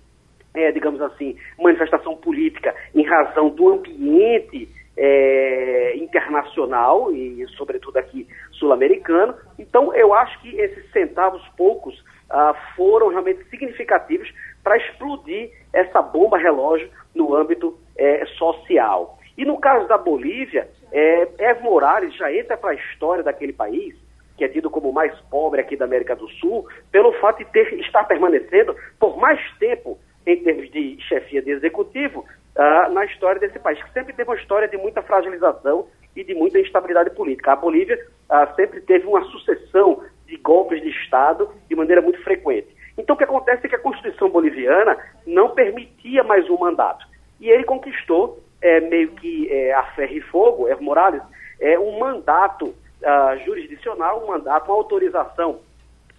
[0.53, 9.35] é, digamos assim, manifestação política em razão do ambiente é, internacional e, sobretudo, aqui sul-americano.
[9.59, 14.29] Então, eu acho que esses centavos poucos ah, foram realmente significativos
[14.63, 19.17] para explodir essa bomba relógio no âmbito é, social.
[19.37, 23.95] E no caso da Bolívia, é, Evo Morales já entra para a história daquele país,
[24.37, 27.45] que é tido como o mais pobre aqui da América do Sul, pelo fato de
[27.45, 33.39] ter, estar permanecendo por mais tempo em termos de chefia de executivo uh, na história
[33.39, 37.53] desse país, que sempre teve uma história de muita fragilização e de muita instabilidade política.
[37.53, 37.97] A Bolívia
[38.29, 42.75] uh, sempre teve uma sucessão de golpes de Estado de maneira muito frequente.
[42.97, 47.06] Então, o que acontece é que a Constituição boliviana não permitia mais um mandato.
[47.47, 51.21] E ele conquistou, é, meio que é, a ferro e fogo, Evo Morales,
[51.61, 55.61] é, um mandato uh, jurisdicional, um mandato, uma autorização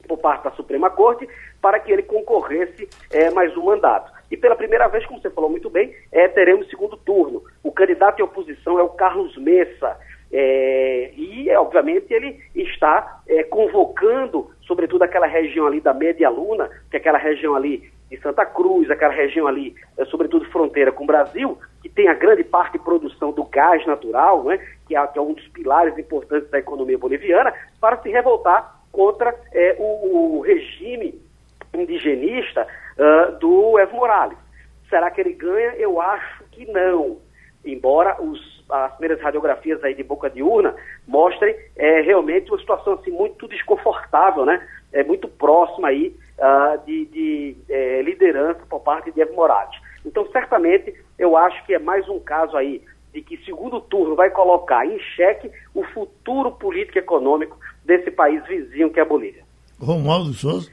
[0.06, 1.28] por parte da Suprema Corte
[1.60, 4.10] para que ele concorresse é, mais um mandato.
[4.30, 7.42] E pela primeira vez, como você falou muito bem, é, teremos segundo turno.
[7.62, 9.98] O candidato em oposição é o Carlos Messa.
[10.32, 16.96] É, e, obviamente, ele está é, convocando, sobretudo, aquela região ali da Média Luna, que
[16.96, 21.06] é aquela região ali de Santa Cruz, aquela região ali, é, sobretudo, fronteira com o
[21.06, 25.18] Brasil, que tem a grande parte de produção do gás natural, né, que, é, que
[25.18, 30.40] é um dos pilares importantes da economia boliviana, para se revoltar contra é, o, o,
[30.40, 31.20] regime
[31.74, 32.66] indigenista
[32.96, 34.38] uh, do Evo Morales.
[34.88, 35.72] Será que ele ganha?
[35.76, 37.18] Eu acho que não.
[37.64, 40.74] Embora os as primeiras radiografias aí de boca de urna
[41.07, 44.66] mostrem é, realmente uma situação assim muito desconfortável, né?
[44.92, 49.76] É muito próxima aí uh, de, de é, liderança por parte de Evo Morales.
[50.04, 54.31] Então, certamente, eu acho que é mais um caso aí de que segundo turno vai
[54.31, 59.42] colocar em xeque o futuro político e econômico desse país vizinho que é a Bolívia.
[59.81, 60.70] Romualdo Souza.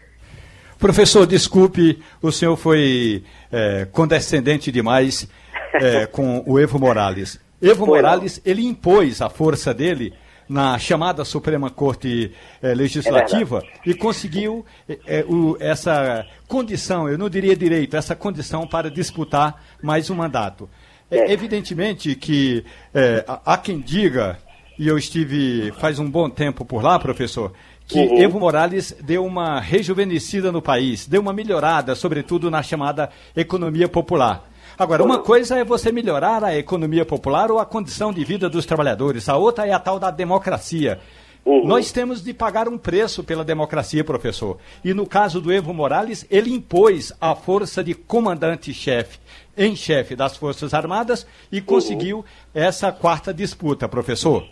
[0.79, 5.29] Professor, desculpe, o senhor foi é, condescendente demais
[5.73, 7.39] é, com o Evo Morales.
[7.61, 10.13] Evo Morales, ele impôs a força dele
[10.47, 17.17] na chamada Suprema Corte eh, Legislativa É e conseguiu eh, eh, o- essa condição, eu
[17.17, 20.69] não diria direito, essa condição para disputar mais um mandato.
[21.09, 21.31] É, É.
[21.31, 22.63] evidentemente que
[22.93, 24.37] eh, há há quem diga,
[24.77, 27.51] e eu estive faz um bom tempo por lá, professor,
[27.87, 28.17] que Uhum.
[28.21, 34.47] Evo Morales deu uma rejuvenescida no país, deu uma melhorada, sobretudo na chamada economia popular.
[34.77, 38.65] Agora, uma coisa é você melhorar a economia popular ou a condição de vida dos
[38.65, 40.99] trabalhadores, a outra é a tal da democracia.
[41.45, 41.65] Uhum.
[41.65, 44.57] Nós temos de pagar um preço pela democracia, professor.
[44.83, 49.19] E no caso do Evo Morales, ele impôs a força de comandante-chefe
[49.57, 54.43] em chefe das Forças Armadas e conseguiu essa quarta disputa, professor.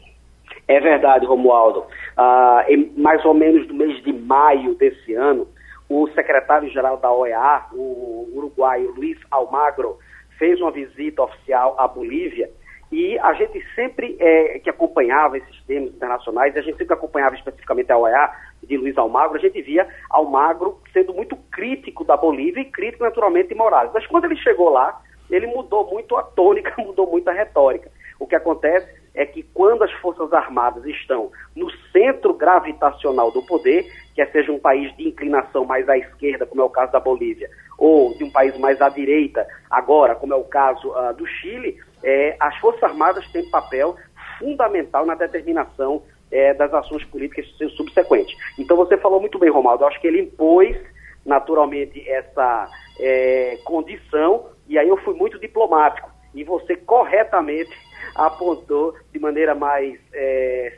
[0.67, 1.83] É verdade, Romualdo.
[2.15, 5.47] Ah, em mais ou menos no mês de maio desse ano,
[5.89, 9.97] o secretário-geral da OEA, o uruguaio Luiz Almagro,
[10.43, 12.49] fez uma visita oficial à Bolívia
[12.91, 17.89] e a gente sempre eh, que acompanhava esses temas internacionais, a gente sempre acompanhava especificamente
[17.93, 18.29] a OEA
[18.61, 23.49] de Luiz Almagro, a gente via Almagro sendo muito crítico da Bolívia e crítico naturalmente
[23.49, 23.91] de Morales.
[23.93, 25.01] Mas quando ele chegou lá,
[25.31, 27.89] ele mudou muito a tônica, mudou muito a retórica.
[28.19, 33.89] O que acontece é que quando as Forças Armadas estão no centro gravitacional do poder,
[34.13, 37.49] quer seja um país de inclinação mais à esquerda, como é o caso da Bolívia,
[37.77, 41.79] ou de um país mais à direita, agora, como é o caso ah, do Chile,
[42.03, 43.95] eh, as Forças Armadas têm papel
[44.39, 48.35] fundamental na determinação eh, das ações políticas subsequentes.
[48.59, 50.77] Então você falou muito bem, Romaldo, acho que ele impôs
[51.25, 57.71] naturalmente essa eh, condição, e aí eu fui muito diplomático, e você corretamente
[58.15, 59.99] apontou de maneira mais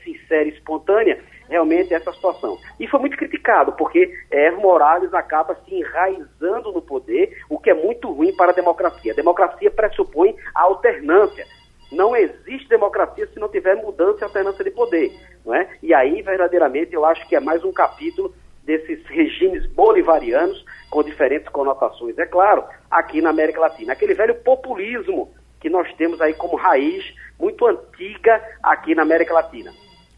[0.04, 2.58] sincera e espontânea realmente essa situação.
[2.80, 7.74] E foi muito criticado, porque Evo Morales acaba se enraizando no poder, o que é
[7.74, 9.14] muito ruim para a democracia.
[9.14, 11.46] A democracia pressupõe a alternância.
[11.92, 15.12] Não existe democracia se não tiver mudança e alternância de poder.
[15.46, 15.70] Não é?
[15.82, 21.48] E aí, verdadeiramente, eu acho que é mais um capítulo desses regimes bolivarianos com diferentes
[21.50, 22.18] conotações.
[22.18, 23.94] É claro, aqui na América Latina.
[23.94, 25.32] Aquele velho populismo
[25.62, 27.04] que nós temos aí como raiz
[27.40, 29.72] muito antiga aqui na América Latina.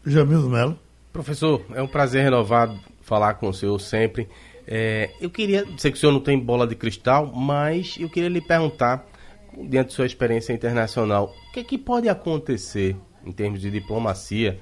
[0.04, 0.87] Jamil Melo.
[1.18, 4.28] Professor, é um prazer renovado falar com o senhor sempre.
[4.64, 8.28] É, eu queria, sei que o senhor não tem bola de cristal, mas eu queria
[8.28, 9.04] lhe perguntar,
[9.52, 12.94] diante de sua experiência internacional, o que, é que pode acontecer
[13.26, 14.60] em termos de diplomacia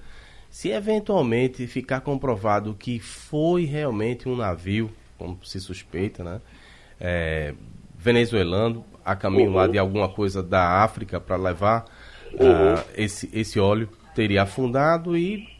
[0.49, 6.40] se eventualmente ficar comprovado que foi realmente um navio, como se suspeita, né?
[6.99, 7.53] É,
[7.99, 11.85] venezuelano, a caminho lá de alguma coisa da África para levar
[12.40, 15.55] ah, esse, esse óleo, teria afundado e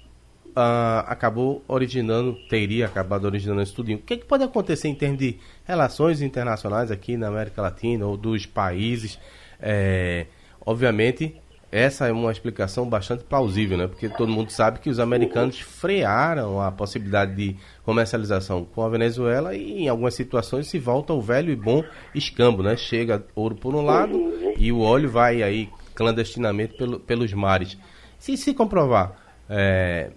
[0.57, 3.99] ah, acabou originando, teria acabado originando esse tudinho.
[3.99, 8.07] O que, é que pode acontecer em termos de relações internacionais aqui na América Latina
[8.07, 9.19] ou dos países?
[9.61, 10.27] É,
[10.65, 11.37] obviamente,
[11.71, 13.87] essa é uma explicação bastante plausível, né?
[13.87, 19.55] Porque todo mundo sabe que os americanos frearam a possibilidade de comercialização com a Venezuela
[19.55, 22.79] e em algumas situações se volta o velho e bom escambo, né?
[22.79, 24.17] Chega ouro por um lado
[24.57, 27.77] e o óleo vai aí clandestinamente pelo, pelos mares.
[28.19, 29.13] Se se comprovar
[29.51, 30.13] é,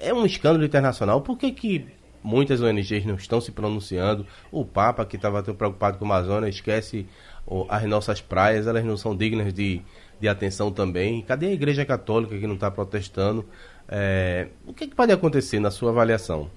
[0.00, 1.20] é um escândalo internacional.
[1.20, 1.86] Por que, que
[2.22, 4.26] muitas ONGs não estão se pronunciando?
[4.50, 7.06] O Papa, que estava tão preocupado com a Amazônia, esquece
[7.46, 9.80] oh, as nossas praias, elas não são dignas de,
[10.20, 11.22] de atenção também.
[11.22, 13.44] Cadê a Igreja Católica que não está protestando?
[13.88, 16.50] É, o que, que pode acontecer na sua avaliação?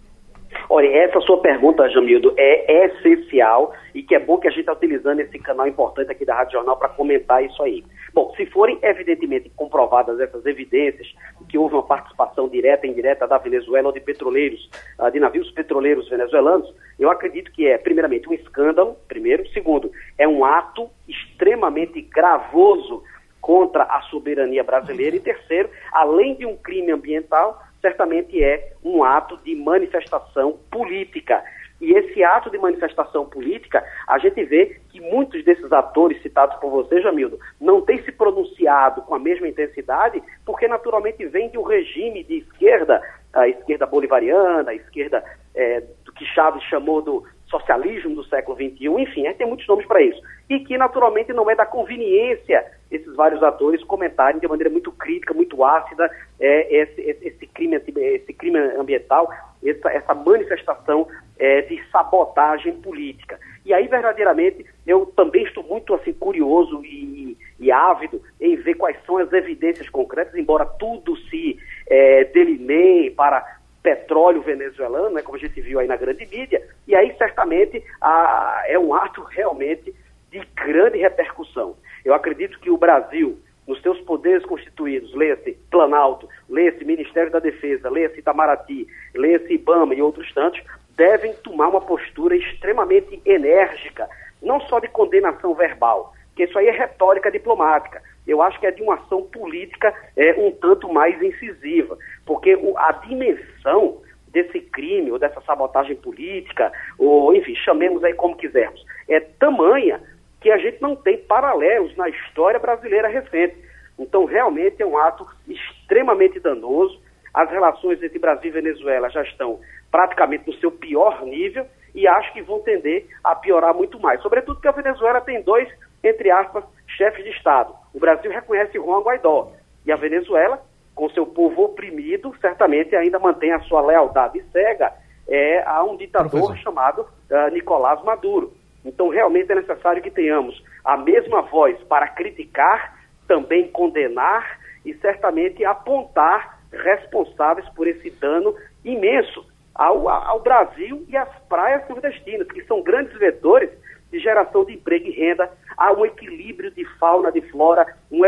[0.70, 4.74] Olha, essa sua pergunta, Jamildo, é essencial e que é bom que a gente está
[4.74, 7.84] utilizando esse canal importante aqui da Rádio Jornal para comentar isso aí.
[8.14, 11.08] Bom, se forem evidentemente comprovadas essas evidências
[11.48, 15.52] que houve uma participação direta e indireta da Venezuela ou de petroleiros, ah, de navios
[15.52, 19.48] petroleiros venezuelanos, eu acredito que é, primeiramente, um escândalo, primeiro.
[19.50, 23.04] Segundo, é um ato extremamente gravoso
[23.42, 25.16] contra a soberania brasileira.
[25.16, 31.44] E terceiro, além de um crime ambiental, certamente é um ato de manifestação política.
[31.82, 36.70] E esse ato de manifestação política, a gente vê que muitos desses atores citados por
[36.70, 41.64] você, Jamildo, não têm se pronunciado com a mesma intensidade, porque naturalmente vem de um
[41.64, 43.02] regime de esquerda,
[43.34, 45.24] a esquerda bolivariana, a esquerda
[45.56, 49.86] é, do que Chaves chamou do socialismo do século XXI, enfim, é, tem muitos nomes
[49.86, 50.22] para isso.
[50.50, 55.34] E que naturalmente não é da conveniência esses vários atores comentarem de maneira muito crítica,
[55.34, 59.30] muito ácida, é, esse, esse, crime, esse crime ambiental,
[59.72, 63.40] essa, essa manifestação é, de sabotagem política.
[63.66, 68.98] E aí, verdadeiramente, eu também estou muito assim, curioso e, e ávido em ver quais
[69.06, 75.40] são as evidências concretas, embora tudo se é, delineie para petróleo venezuelano, né, como a
[75.40, 79.94] gente viu aí na grande mídia, e aí certamente a, é um ato realmente
[80.32, 81.76] de grande repercussão.
[82.04, 87.88] Eu acredito que o Brasil, nos seus poderes constituídos, leia-se Planalto, lê-se Ministério da Defesa,
[87.88, 90.60] lê-se Itamaraty, lê-se IBAMA e outros tantos,
[90.98, 94.10] devem tomar uma postura extremamente enérgica,
[94.42, 98.02] não só de condenação verbal, que isso aí é retórica diplomática.
[98.26, 102.76] Eu acho que é de uma ação política é, um tanto mais incisiva, porque o,
[102.76, 109.20] a dimensão desse crime ou dessa sabotagem política, ou enfim, chamemos aí como quisermos, é
[109.20, 110.02] tamanha
[110.42, 113.58] que a gente não tem paralelos na história brasileira recente.
[113.98, 117.00] Então, realmente é um ato extremamente danoso.
[117.34, 119.60] As relações entre Brasil e Venezuela já estão
[119.92, 124.22] praticamente no seu pior nível e acho que vão tender a piorar muito mais.
[124.22, 125.68] Sobretudo porque a Venezuela tem dois,
[126.04, 127.74] entre aspas, chefes de Estado.
[127.94, 129.52] O Brasil reconhece Juan Guaidó
[129.86, 130.62] e a Venezuela,
[130.96, 134.94] com seu povo oprimido, certamente ainda mantém a sua lealdade cega
[135.28, 136.58] é, a um ditador Professor.
[136.58, 138.54] chamado uh, Nicolás Maduro.
[138.90, 142.98] Então, realmente é necessário que tenhamos a mesma voz para criticar,
[143.28, 151.30] também condenar e certamente apontar responsáveis por esse dano imenso ao, ao Brasil e às
[151.48, 153.70] praias nordestinas, que são grandes vetores
[154.12, 158.22] de geração de emprego e renda, há um equilíbrio de fauna, de flora, um,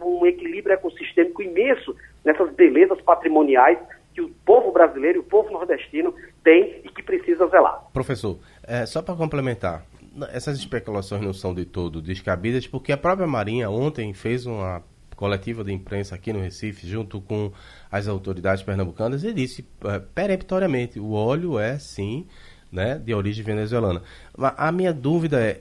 [0.00, 3.80] um equilíbrio ecossistêmico imenso nessas belezas patrimoniais
[4.14, 7.84] que o povo brasileiro e o povo nordestino tem e que precisa zelar.
[7.92, 8.36] Professor,
[8.68, 9.84] é, só para complementar,
[10.30, 14.82] essas especulações não são de todo descabidas, porque a própria Marinha ontem fez uma
[15.16, 17.50] coletiva de imprensa aqui no Recife, junto com
[17.90, 22.26] as autoridades pernambucanas, e disse é, peremptoriamente: o óleo é sim
[22.70, 24.02] né, de origem venezuelana.
[24.36, 25.60] A minha dúvida é: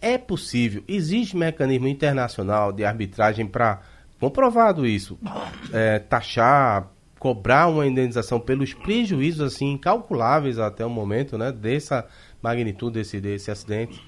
[0.00, 3.82] é possível, existe mecanismo internacional de arbitragem para,
[4.20, 5.18] comprovado isso,
[5.72, 12.06] é, taxar, cobrar uma indenização pelos prejuízos assim incalculáveis até o momento, né, dessa
[12.42, 14.02] magnitude desse, desse acidente?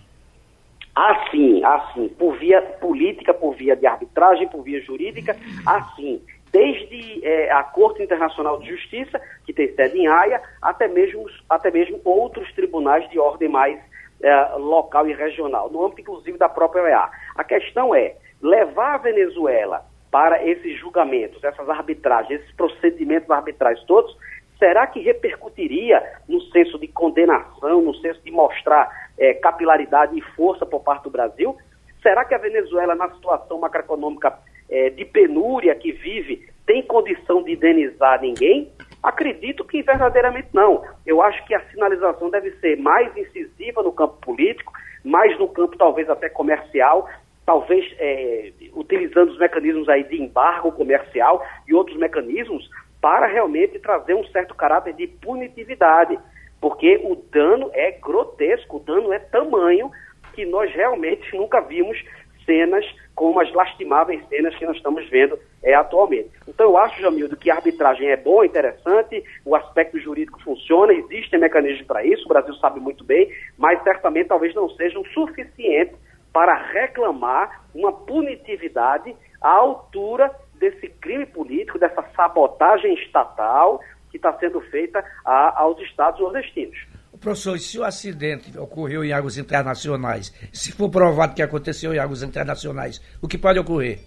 [0.94, 6.20] Assim, assim, por via política, por via de arbitragem, por via jurídica, assim,
[6.52, 11.70] desde é, a Corte Internacional de Justiça, que tem sede em Haia, até mesmo, até
[11.70, 13.78] mesmo outros tribunais de ordem mais
[14.20, 17.08] é, local e regional, no âmbito inclusive da própria OEA.
[17.36, 24.16] A questão é levar a Venezuela para esses julgamentos, essas arbitragens, esses procedimentos arbitrais todos,
[24.58, 30.66] será que repercutiria no senso de condenação, no senso de mostrar é, capilaridade e força
[30.66, 31.56] por parte do Brasil?
[32.02, 34.36] Será que a Venezuela, na situação macroeconômica
[34.68, 38.70] é, de penúria que vive, tem condição de indenizar ninguém?
[39.02, 40.84] Acredito que verdadeiramente não.
[41.06, 44.72] Eu acho que a sinalização deve ser mais incisiva no campo político,
[45.04, 47.08] mais no campo talvez até comercial,
[47.46, 52.68] talvez é, utilizando os mecanismos aí de embargo comercial e outros mecanismos
[53.00, 56.18] para realmente trazer um certo caráter de punitividade,
[56.60, 59.90] porque o dano é grotesco, o dano é tamanho
[60.34, 62.02] que nós realmente nunca vimos
[62.44, 62.84] cenas
[63.14, 66.30] como as lastimáveis cenas que nós estamos vendo é, atualmente.
[66.46, 71.38] Então eu acho, Jamildo, que a arbitragem é boa, interessante, o aspecto jurídico funciona, existem
[71.38, 75.96] mecanismos para isso, o Brasil sabe muito bem, mas certamente talvez não sejam suficientes
[76.32, 84.60] para reclamar uma punitividade à altura desse crime político, dessa sabotagem estatal que está sendo
[84.62, 86.76] feita a, aos estados nordestinos.
[87.20, 91.98] Professor, e se o acidente ocorreu em águas internacionais, se for provado que aconteceu em
[91.98, 93.98] águas internacionais, o que pode ocorrer?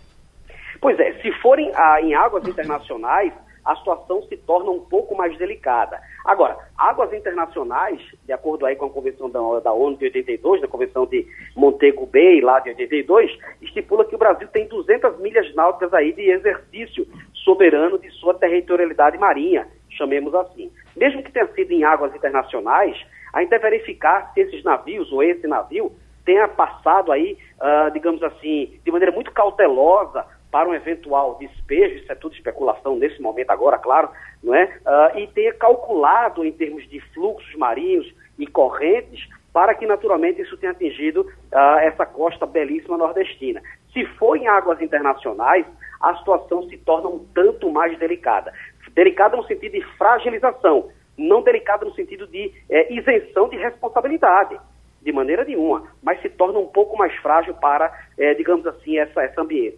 [0.80, 3.34] Pois é, se forem ah, em águas internacionais,
[3.64, 6.02] a situação se torna um pouco mais delicada.
[6.26, 11.06] Agora, águas internacionais, de acordo aí com a Convenção da, ONU de 82, da Convenção
[11.06, 16.14] de Montego Bay, lá de 82, estipula que o Brasil tem 200 milhas náuticas aí
[16.14, 22.14] de exercício soberano de sua territorialidade marinha, chamemos assim mesmo que tenha sido em águas
[22.16, 22.98] internacionais,
[23.34, 25.92] ainda é verificar se esses navios ou esse navio
[26.26, 32.12] tenha passado aí, uh, digamos assim, de maneira muito cautelosa para um eventual despejo, isso
[32.12, 34.10] é tudo especulação nesse momento agora, claro,
[34.44, 34.66] não é?
[34.66, 40.58] Uh, e tenha calculado em termos de fluxos marinhos e correntes para que naturalmente isso
[40.58, 43.62] tenha atingido uh, essa costa belíssima nordestina.
[43.94, 45.66] Se for em águas internacionais,
[46.02, 48.54] a situação se torna um tanto mais delicada.
[48.94, 54.60] Delicada no sentido de fragilização, não delicada no sentido de é, isenção de responsabilidade,
[55.02, 59.24] de maneira nenhuma, mas se torna um pouco mais frágil para, é, digamos assim, essa,
[59.24, 59.78] essa ambiente.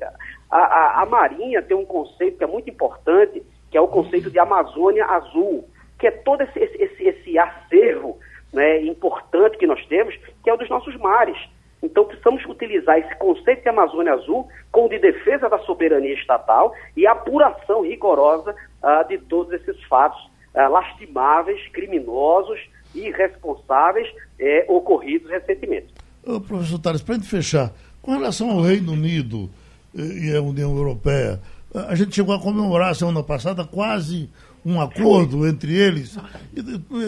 [0.54, 3.41] A, a, a Marinha tem um conceito que é muito importante,
[3.72, 8.20] que é o conceito de Amazônia Azul, que é todo esse, esse, esse acervo
[8.54, 11.36] né, importante que nós temos, que é o dos nossos mares.
[11.82, 17.08] Então, precisamos utilizar esse conceito de Amazônia Azul como de defesa da soberania estatal e
[17.08, 18.51] apuração rigorosa
[18.84, 20.24] uh, de todos esses fatos
[20.54, 22.60] uh, lastimáveis, criminosos
[22.93, 24.08] e irresponsáveis
[24.39, 25.88] eh, ocorridos recentemente.
[26.24, 27.72] Ô, professor Tales, para a gente fechar,
[28.04, 29.49] com relação ao Reino Unido
[29.94, 31.39] e à União Europeia,
[31.74, 34.30] a gente chegou a comemorar semana passada quase
[34.66, 36.18] um acordo entre eles.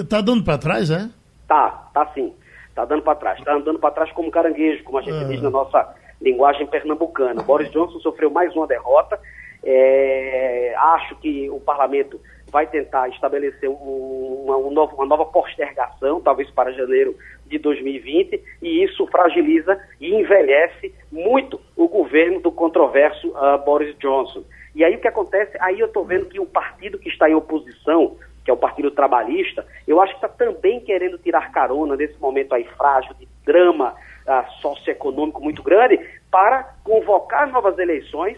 [0.01, 1.09] Está dando para trás, é?
[1.47, 2.33] Tá, tá sim.
[2.69, 3.39] Está dando para trás.
[3.39, 5.27] Está andando para trás como caranguejo, como a gente é.
[5.27, 7.41] diz na nossa linguagem pernambucana.
[7.43, 9.19] Boris Johnson sofreu mais uma derrota.
[9.63, 12.19] É, acho que o parlamento
[12.51, 17.15] vai tentar estabelecer um, uma, um novo, uma nova postergação, talvez para janeiro
[17.47, 24.43] de 2020, e isso fragiliza e envelhece muito o governo do controverso uh, Boris Johnson.
[24.73, 25.57] E aí o que acontece?
[25.61, 28.91] Aí eu estou vendo que o partido que está em oposição, que é o Partido
[28.91, 33.93] Trabalhista, eu acho que está também querendo tirar carona nesse momento aí frágil de drama
[34.27, 38.37] uh, socioeconômico muito grande para convocar novas eleições,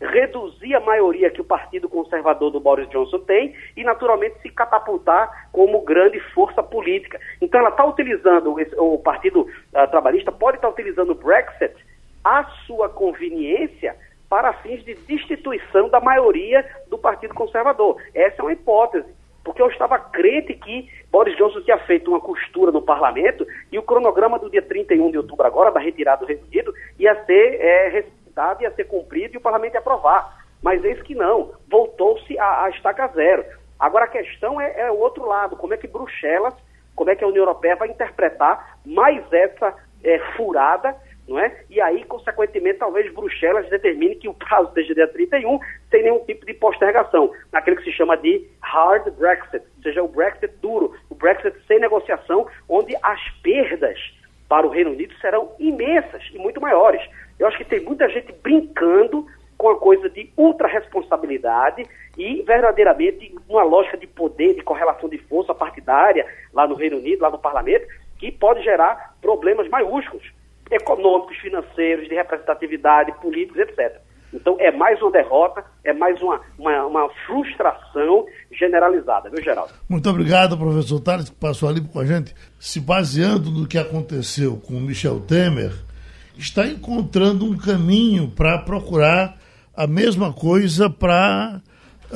[0.00, 5.48] reduzir a maioria que o Partido Conservador do Boris Johnson tem e, naturalmente, se catapultar
[5.52, 7.20] como grande força política.
[7.40, 11.74] Então, ela está utilizando, o Partido uh, Trabalhista pode estar tá utilizando o Brexit
[12.22, 13.96] à sua conveniência
[14.28, 17.96] para fins de destituição da maioria do Partido Conservador.
[18.12, 19.08] Essa é uma hipótese,
[19.44, 23.82] porque eu estava crente que Boris Johnson tinha feito uma costura no parlamento e o
[23.82, 28.04] cronograma do dia 31 de outubro agora, da retirada do Reino Unido, ia ser é,
[28.36, 30.44] respeitado, ia ser cumprido e o parlamento ia aprovar.
[30.62, 33.44] Mas eis que não, voltou-se a, a estaca zero.
[33.78, 36.54] Agora a questão é, é o outro lado, como é que Bruxelas,
[36.94, 39.74] como é que a União Europeia vai interpretar mais essa
[40.04, 40.94] é, furada
[41.28, 41.64] não é?
[41.68, 45.58] E aí, consequentemente, talvez Bruxelas determine que o prazo seja dia 31,
[45.90, 50.08] sem nenhum tipo de postergação, naquele que se chama de hard Brexit, ou seja, o
[50.08, 53.98] Brexit duro, o Brexit sem negociação, onde as perdas
[54.48, 57.02] para o Reino Unido serão imensas e muito maiores.
[57.38, 59.26] Eu acho que tem muita gente brincando
[59.58, 60.32] com a coisa de
[62.16, 67.22] e verdadeiramente uma lógica de poder, de correlação de força partidária lá no Reino Unido,
[67.22, 67.86] lá no parlamento,
[68.18, 70.22] que pode gerar problemas maiúsculos
[70.70, 74.00] econômicos, financeiros, de representatividade, políticos, etc.
[74.32, 79.72] Então é mais uma derrota, é mais uma, uma, uma, frustração generalizada, viu, Geraldo?
[79.88, 82.34] Muito obrigado, professor Tales, que passou ali com a gente.
[82.58, 85.72] Se baseando no que aconteceu com Michel Temer,
[86.36, 89.38] está encontrando um caminho para procurar
[89.74, 91.60] a mesma coisa para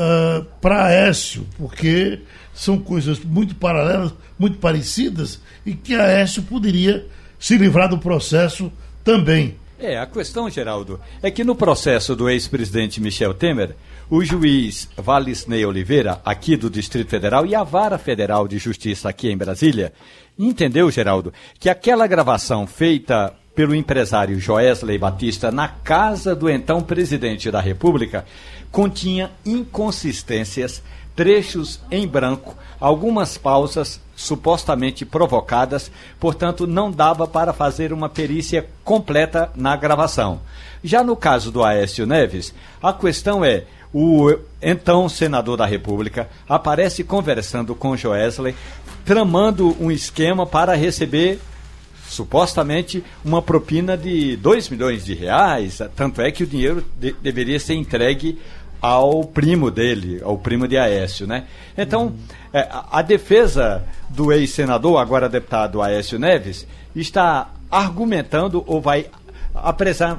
[0.00, 2.20] uh, para Aécio, porque
[2.54, 7.06] são coisas muito paralelas, muito parecidas, e que Aécio poderia
[7.38, 8.72] se livrar do processo
[9.04, 9.56] também.
[9.78, 13.74] É, a questão, Geraldo, é que no processo do ex-presidente Michel Temer,
[14.10, 19.30] o juiz Valisney Oliveira, aqui do Distrito Federal, e a Vara Federal de Justiça aqui
[19.30, 19.92] em Brasília,
[20.38, 27.50] entendeu, Geraldo, que aquela gravação feita pelo empresário Joesley Batista na casa do então presidente
[27.50, 28.24] da República
[28.70, 30.82] continha inconsistências,
[31.16, 39.50] trechos em branco, algumas pausas supostamente provocadas, portanto, não dava para fazer uma perícia completa
[39.56, 40.40] na gravação.
[40.84, 47.02] Já no caso do Aécio Neves, a questão é: o então senador da República aparece
[47.02, 48.54] conversando com Joesley,
[49.04, 51.40] tramando um esquema para receber
[52.10, 57.58] supostamente uma propina de 2 milhões de reais, tanto é que o dinheiro de deveria
[57.60, 58.36] ser entregue
[58.82, 61.44] ao primo dele, ao primo de Aécio, né?
[61.78, 62.18] Então, uhum.
[62.52, 69.06] é, a, a, defesa do ex-senador, agora deputado Aécio Neves, está argumentando ou vai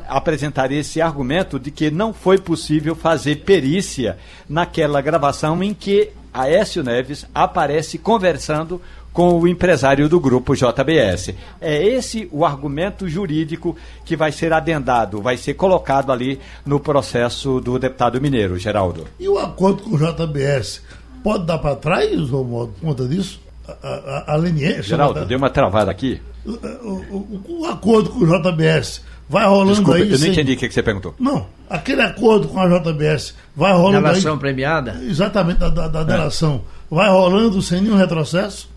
[0.07, 4.17] apresentar esse argumento de que não foi possível fazer perícia
[4.47, 8.81] naquela gravação em que Aécio Neves aparece conversando
[9.14, 11.34] com o empresário do grupo JBS.
[11.59, 17.59] É esse o argumento jurídico que vai ser adendado, vai ser colocado ali no processo
[17.59, 19.07] do deputado mineiro, Geraldo.
[19.20, 20.82] E o acordo com o JBS
[21.24, 23.41] pode dar para trás, Romualdo, por conta disso?
[23.68, 24.84] A, a, a leniência.
[24.84, 26.22] Geraldo, deu uma travada aqui.
[26.45, 30.03] O, o, o, acordo com o JBS vai rolando Desculpa, aí.
[30.03, 30.32] Eu não sem...
[30.32, 31.14] entendi o que, você perguntou.
[31.20, 34.03] Não, aquele acordo com a JBS vai rolando.
[34.03, 34.99] Delação aí, premiada?
[35.03, 36.05] Exatamente, da, da, da é.
[36.05, 36.64] delação.
[36.89, 38.70] Vai rolando sem nenhum retrocesso?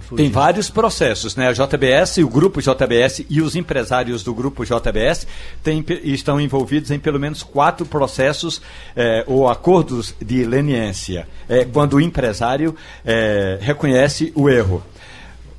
[0.00, 1.48] Tá Tem vários processos, né?
[1.48, 5.26] A JBS, o grupo JBS e os empresários do grupo JBS
[5.62, 8.62] tem, estão envolvidos em pelo menos quatro processos
[8.96, 12.74] eh, ou acordos de leniência, é, quando o empresário
[13.04, 14.82] eh, reconhece o erro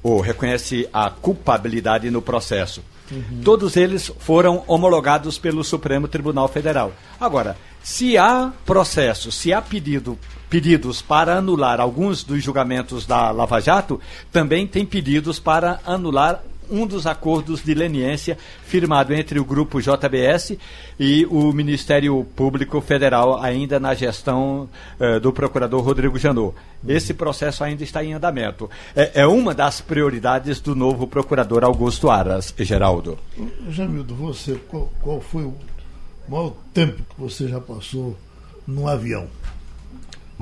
[0.01, 2.83] ou reconhece a culpabilidade no processo.
[3.11, 3.41] Uhum.
[3.43, 6.91] Todos eles foram homologados pelo Supremo Tribunal Federal.
[7.19, 10.17] Agora, se há processo, se há pedido
[10.53, 13.99] pedidos para anular alguns dos julgamentos da Lava Jato,
[14.31, 20.55] também tem pedidos para anular um dos acordos de leniência firmado entre o grupo JBS
[20.99, 26.53] e o Ministério Público Federal, ainda na gestão uh, do procurador Rodrigo Janot.
[26.87, 28.69] Esse processo ainda está em andamento.
[28.95, 33.17] É, é, uma das prioridades do novo procurador Augusto Aras, Geraldo.
[33.71, 35.55] Jamildo, você, qual, qual foi o
[36.29, 38.15] maior tempo que você já passou
[38.67, 39.27] num avião?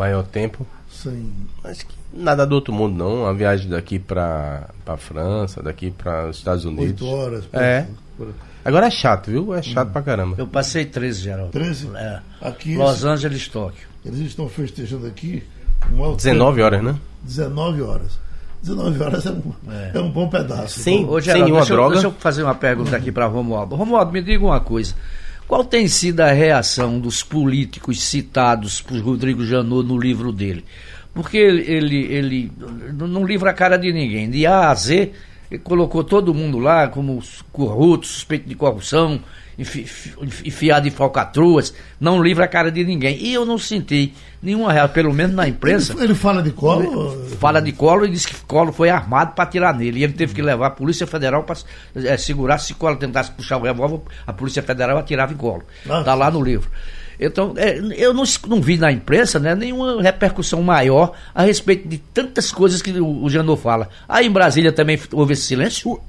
[0.02, 0.66] Maior tempo.
[1.64, 3.22] Acho que nada do outro mundo, não.
[3.22, 7.00] Uma viagem daqui pra, pra França, daqui para os Estados Unidos.
[7.04, 7.44] Oito horas.
[7.54, 7.86] É.
[8.66, 9.54] Agora é chato, viu?
[9.54, 9.92] É chato hum.
[9.92, 10.36] pra caramba.
[10.40, 11.52] Eu passei 13, Geraldo.
[11.52, 11.92] 13?
[11.96, 12.20] É.
[12.42, 13.88] Aqui Los Angeles, Tóquio.
[14.04, 15.44] Eles estão festejando aqui.
[15.94, 16.96] Um 19 horas, né?
[17.22, 18.20] 19 horas.
[18.64, 19.92] 19 horas é um, é.
[19.94, 20.80] é um bom pedaço.
[20.80, 21.90] Sim, Ô, Geraldo, sem uma deixa droga.
[21.90, 23.76] Eu, deixa eu fazer uma pergunta aqui para Romualdo.
[23.76, 24.96] Romualdo, me diga uma coisa.
[25.52, 30.64] Qual tem sido a reação dos políticos citados por Rodrigo Janot no livro dele?
[31.14, 32.52] Porque ele, ele, ele
[32.94, 34.30] não livra a cara de ninguém.
[34.30, 35.12] De A a Z,
[35.52, 37.22] ele colocou todo mundo lá como
[37.52, 39.20] corrupto, suspeito de corrupção,
[40.46, 43.22] enfiado em falcatruas, não livra a cara de ninguém.
[43.22, 45.94] E eu não senti nenhuma real, pelo menos na imprensa.
[45.94, 47.26] Ele, ele fala de colo?
[47.40, 50.00] Fala de colo e diz que colo foi armado para tirar nele.
[50.00, 51.58] E ele teve que levar a Polícia Federal para
[51.96, 52.58] é, segurar.
[52.58, 55.64] Se colo tentasse puxar o revólver, a Polícia Federal atirava em colo.
[55.86, 56.70] Está lá no livro.
[57.20, 62.00] Então, é, eu não, não, vi na imprensa né, nenhuma repercussão maior a respeito de
[62.00, 63.90] tantas coisas que o, o Janot fala.
[64.10, 66.02] Aí em Brasília também houve esse silêncio?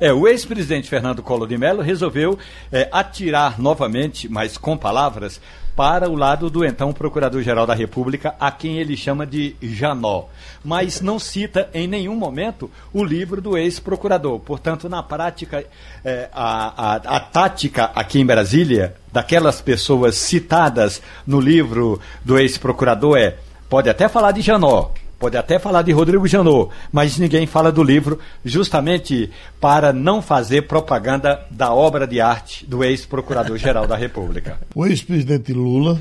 [0.00, 2.38] É, o ex-presidente Fernando Collor de Mello resolveu
[2.72, 5.38] é, atirar novamente, mas com palavras,
[5.78, 10.24] para o lado do então Procurador-Geral da República, a quem ele chama de Janó.
[10.64, 14.40] Mas não cita em nenhum momento o livro do ex-procurador.
[14.40, 15.64] Portanto, na prática,
[16.04, 23.16] é, a, a, a tática aqui em Brasília, daquelas pessoas citadas no livro do ex-procurador
[23.16, 23.36] é:
[23.68, 27.82] pode até falar de Janó, Pode até falar de Rodrigo Janot, mas ninguém fala do
[27.82, 29.28] livro, justamente
[29.60, 34.58] para não fazer propaganda da obra de arte do ex-procurador-geral da República.
[34.74, 36.00] O ex-presidente Lula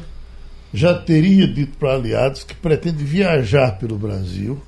[0.72, 4.62] já teria dito para aliados que pretende viajar pelo Brasil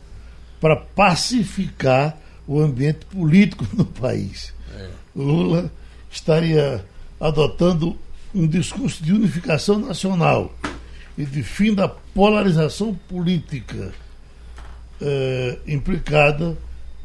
[0.59, 4.51] para pacificar o ambiente político no país.
[4.75, 4.87] É.
[5.15, 5.71] Lula
[6.09, 6.83] estaria
[7.19, 7.95] adotando
[8.33, 10.51] um discurso de unificação nacional
[11.15, 13.93] e de fim da polarização política
[15.01, 16.57] eh, implicada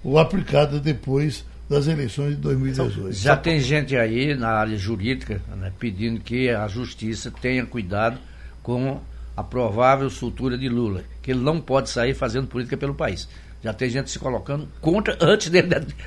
[0.03, 3.13] ou aplicada depois das eleições de 2018.
[3.13, 8.19] Já tem gente aí na área jurídica né, pedindo que a justiça tenha cuidado
[8.63, 9.01] com
[9.37, 13.29] a provável soltura de Lula, que ele não pode sair fazendo política pelo país.
[13.63, 15.63] Já tem gente se colocando contra antes de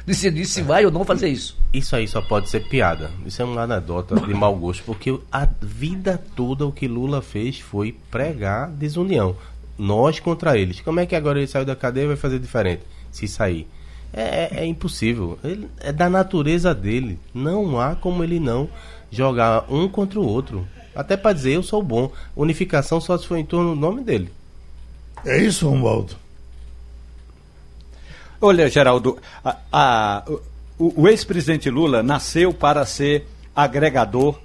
[0.05, 1.57] decidir se vai ou não fazer isso.
[1.73, 3.09] Isso aí só pode ser piada.
[3.25, 7.59] Isso é uma anedota de mau gosto, porque a vida toda o que Lula fez
[7.59, 9.35] foi pregar desunião
[9.77, 10.81] nós contra eles.
[10.81, 12.83] Como é que agora ele saiu da cadeia e vai fazer diferente?
[13.11, 13.67] Se sair.
[14.13, 15.37] É, é, é impossível.
[15.43, 17.19] Ele, é da natureza dele.
[17.33, 18.69] Não há como ele não
[19.11, 20.67] jogar um contra o outro.
[20.95, 22.11] Até para dizer eu sou bom.
[22.35, 24.31] Unificação só se for em torno do nome dele.
[25.25, 26.15] É isso, Romualdo.
[28.39, 30.23] Olha, Geraldo, a, a,
[30.77, 34.39] o, o ex-presidente Lula nasceu para ser agregador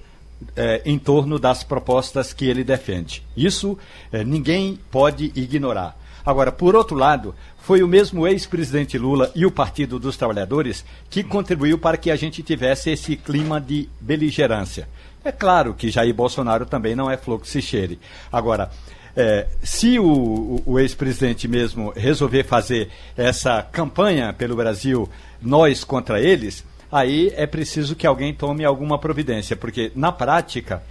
[0.55, 3.23] é, em torno das propostas que ele defende.
[3.35, 3.77] Isso
[4.11, 5.97] é, ninguém pode ignorar.
[6.25, 11.23] Agora, por outro lado, foi o mesmo ex-presidente Lula e o Partido dos Trabalhadores que
[11.23, 14.87] contribuiu para que a gente tivesse esse clima de beligerância.
[15.23, 17.99] É claro que Jair Bolsonaro também não é flor que se cheire.
[18.31, 18.69] Agora,
[19.15, 25.09] é, se o, o, o ex-presidente mesmo resolver fazer essa campanha pelo Brasil,
[25.41, 30.83] nós contra eles, aí é preciso que alguém tome alguma providência, porque na prática,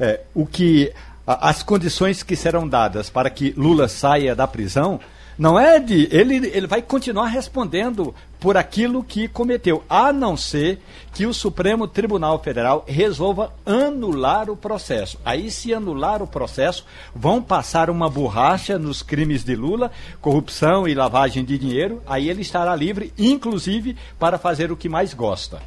[0.00, 0.90] é, o que
[1.26, 4.98] as condições que serão dadas para que Lula saia da prisão
[5.38, 6.08] não é de.
[6.10, 10.80] Ele, ele vai continuar respondendo por aquilo que cometeu, a não ser
[11.14, 15.18] que o Supremo Tribunal Federal resolva anular o processo.
[15.24, 20.94] Aí, se anular o processo, vão passar uma borracha nos crimes de Lula, corrupção e
[20.94, 22.02] lavagem de dinheiro.
[22.04, 25.62] Aí ele estará livre, inclusive, para fazer o que mais gosta.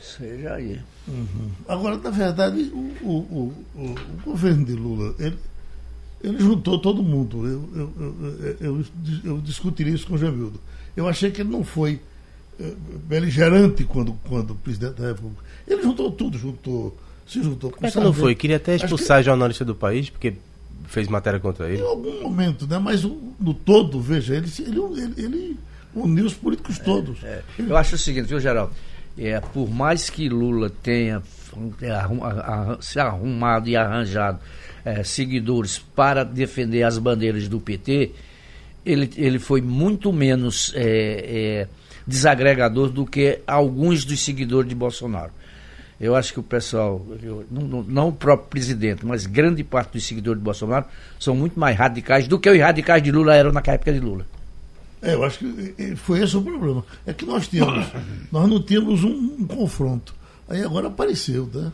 [0.00, 0.80] Seja aí.
[1.06, 1.50] Uhum.
[1.68, 3.94] Agora, na verdade, o, o, o, o
[4.24, 5.36] governo de Lula, ele
[6.22, 7.46] ele juntou todo mundo.
[7.46, 8.84] Eu, eu, eu,
[9.24, 10.60] eu, discutiria isso com o Jamildo.
[10.96, 12.00] Eu achei que ele não foi
[12.60, 12.72] é,
[13.04, 15.42] beligerante quando, quando presidente da República.
[15.66, 16.96] Ele juntou tudo, juntou.
[17.26, 18.34] Se juntou com Como é que não foi?
[18.34, 19.24] Queria até expulsar que...
[19.24, 20.34] jornalista do país, porque
[20.86, 21.82] fez matéria contra ele.
[21.82, 22.78] Em algum momento, né?
[22.78, 25.56] Mas no todo, veja, ele, ele, ele,
[25.94, 27.22] uniu os políticos é, todos.
[27.24, 27.42] É.
[27.58, 28.72] Eu acho o seguinte, viu, Geraldo?
[29.16, 31.22] É, por mais que Lula tenha
[32.80, 34.40] se arrumado e arranjado
[34.84, 38.12] é, seguidores para defender as bandeiras do PT,
[38.84, 41.68] ele, ele foi muito menos é, é,
[42.06, 45.32] desagregador do que alguns dos seguidores de Bolsonaro.
[46.00, 50.04] Eu acho que o pessoal, eu, não, não, o próprio presidente, mas grande parte dos
[50.04, 50.86] seguidores de Bolsonaro
[51.18, 54.26] são muito mais radicais do que os radicais de Lula eram na época de Lula.
[55.00, 56.84] É, eu acho que foi esse o problema.
[57.06, 57.86] É que nós tínhamos,
[58.32, 60.14] nós não tínhamos um, um confronto.
[60.48, 61.70] Aí agora apareceu, né?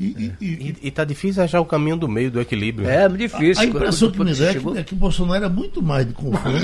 [0.00, 2.88] E, e, E, e tá difícil achar o caminho do meio, do equilíbrio.
[2.88, 3.62] É difícil.
[3.62, 6.12] a impressão que me dá é chegou- que, é que Bolsonaro é muito mais de
[6.12, 6.58] confronto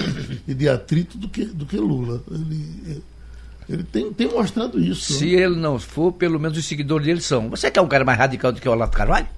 [0.47, 2.22] e de atrito do que, do que Lula.
[2.31, 3.03] Ele,
[3.68, 5.12] ele tem, tem mostrado isso.
[5.12, 7.49] Se ele não for, pelo menos os seguidores dele são.
[7.51, 9.29] Você quer um cara mais radical do que o Olavo Carvalho?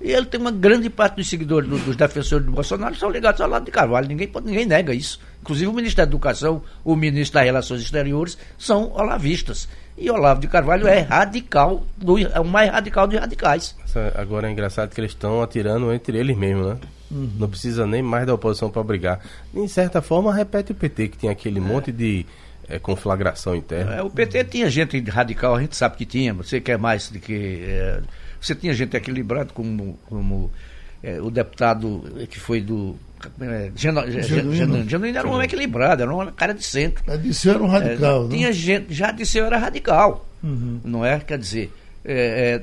[0.00, 3.40] E ele tem uma grande parte dos seguidores do- dos defensores do Bolsonaro são ligados
[3.40, 4.06] ao Olavo de Carvalho.
[4.06, 5.18] Ninguém, ninguém nega isso.
[5.40, 9.68] Inclusive o ministro da Educação, o ministro das Relações Exteriores são olavistas.
[9.96, 13.76] E Olavo de Carvalho é radical, do- é o mais radical dos radicais.
[14.16, 16.78] Agora é engraçado que eles estão atirando entre eles mesmos, né?
[17.10, 19.20] Não precisa nem mais da oposição para brigar.
[19.54, 22.26] Em certa forma, repete o PT, que tem aquele monte de
[22.68, 23.94] eh, conflagração interna.
[23.94, 26.34] É, o PT tinha gente radical, a gente sabe que tinha.
[26.34, 27.62] Você quer mais do que.
[27.68, 28.00] é,
[28.40, 30.50] você tinha gente equilibrada, como, como
[31.02, 32.96] é, o deputado que foi do.
[33.40, 34.54] É, Geno- Genuíno.
[34.54, 34.88] Genuíno.
[34.90, 37.02] Genuíno era um homem equilibrado, era um cara de centro.
[37.12, 38.20] A Disseu era um radical.
[38.20, 38.36] É, né?
[38.36, 41.18] tinha gente, já disse eu era radical, não é?
[41.20, 41.72] Quer dizer,
[42.04, 42.62] é,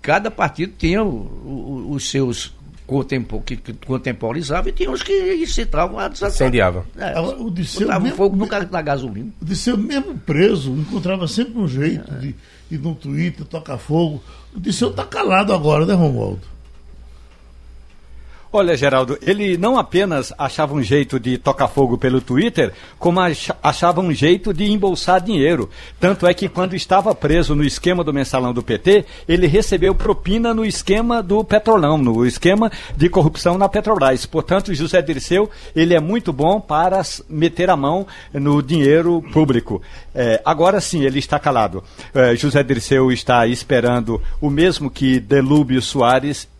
[0.00, 2.54] cada partido tinha o- o- os seus
[2.86, 6.08] contempo, que, que contemporizavam e tinha os que incitavam a.
[6.08, 6.84] Incendiava.
[6.98, 9.30] É, o Disseu mesmo- fogo no na gasolina.
[9.40, 12.34] O Disseu, mesmo preso, encontrava sempre um jeito de
[12.70, 14.22] ir no Twitter, tocar fogo.
[14.54, 16.40] O Disseu está calado agora, né, Romualdo?
[18.54, 23.50] Olha, Geraldo, ele não apenas achava um jeito de tocar fogo pelo Twitter, como ach-
[23.62, 25.70] achava um jeito de embolsar dinheiro.
[25.98, 30.52] Tanto é que quando estava preso no esquema do mensalão do PT, ele recebeu propina
[30.52, 34.26] no esquema do Petrolão, no esquema de corrupção na Petrobras.
[34.26, 37.00] Portanto, José Dirceu, ele é muito bom para
[37.30, 39.80] meter a mão no dinheiro público.
[40.14, 41.82] É, agora sim, ele está calado.
[42.12, 46.51] É, José Dirceu está esperando o mesmo que Delúbio Soares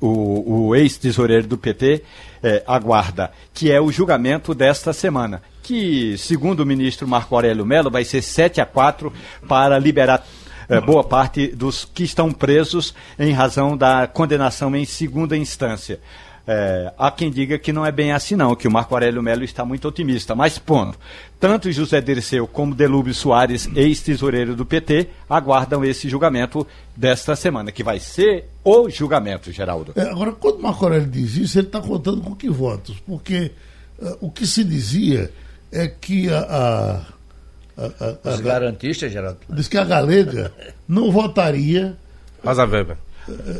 [0.00, 2.02] o, o ex-tesoureiro do PT
[2.42, 7.90] eh, aguarda, que é o julgamento desta semana, que, segundo o ministro Marco Aurélio Mello,
[7.90, 9.12] vai ser 7 a 4
[9.48, 10.26] para liberar
[10.68, 16.00] eh, boa parte dos que estão presos em razão da condenação em segunda instância.
[16.46, 19.44] É, há quem diga que não é bem assim não, que o Marco Aurélio Melo
[19.44, 20.98] está muito otimista, mas ponto.
[21.38, 26.66] Tanto José Dirceu como Delúbio Soares, ex-tesoureiro do PT, aguardam esse julgamento
[26.96, 29.92] desta semana, que vai ser o julgamento, Geraldo.
[29.94, 32.96] É, agora, quando o Marco Aurélio diz isso, ele está contando com que votos?
[33.06, 33.52] Porque
[34.02, 35.30] ah, o que se dizia
[35.70, 39.38] é que a, a, a, a- Os garantistas, Geraldo.
[39.50, 40.52] diz que a Galega
[40.88, 41.96] não votaria
[42.44, 42.96] Rosa Weber.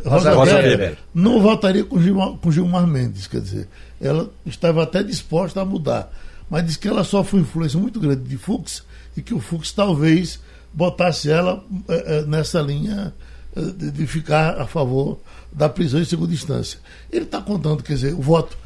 [0.05, 0.99] Rosa, Rosa Weber, Weber.
[1.15, 3.69] não votaria com Gilmar, com Gilmar Mendes, quer dizer,
[4.01, 6.11] ela estava até disposta a mudar,
[6.49, 8.83] mas diz que ela sofre uma influência muito grande de Fux
[9.17, 10.41] e que o Fux talvez
[10.73, 13.13] botasse ela eh, eh, nessa linha
[13.57, 15.19] eh, de, de ficar a favor
[15.53, 16.79] da prisão em segunda instância.
[17.11, 18.57] Ele está contando, quer dizer, o voto,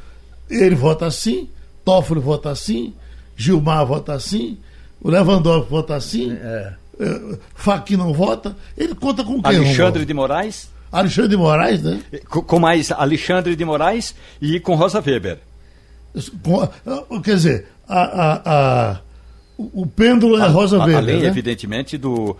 [0.48, 1.48] ele vota assim,
[1.84, 2.94] Toffoli vota assim,
[3.36, 4.58] Gilmar vota assim,
[5.00, 6.74] o Lewandowski vota assim, É.
[7.56, 9.56] Fachin não vota, ele conta com quem?
[9.56, 10.68] Alexandre de Moraes,
[10.98, 12.00] Alexandre de Moraes, né?
[12.28, 15.38] com, com mais Alexandre de Moraes e com Rosa Weber.
[16.42, 18.42] Com- ah, quer dizer, a, a-
[18.92, 19.00] a-
[19.58, 20.96] o, pêndulo é Rosa Weber.
[20.96, 21.26] Além, né?
[21.28, 22.36] evidentemente, do.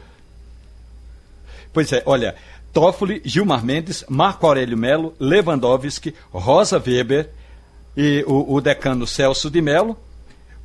[1.73, 2.35] Pois é, olha,
[2.73, 7.31] Toffoli, Gilmar Mendes, Marco Aurélio Melo, Lewandowski, Rosa Weber
[7.97, 9.97] e o, o decano Celso de Melo.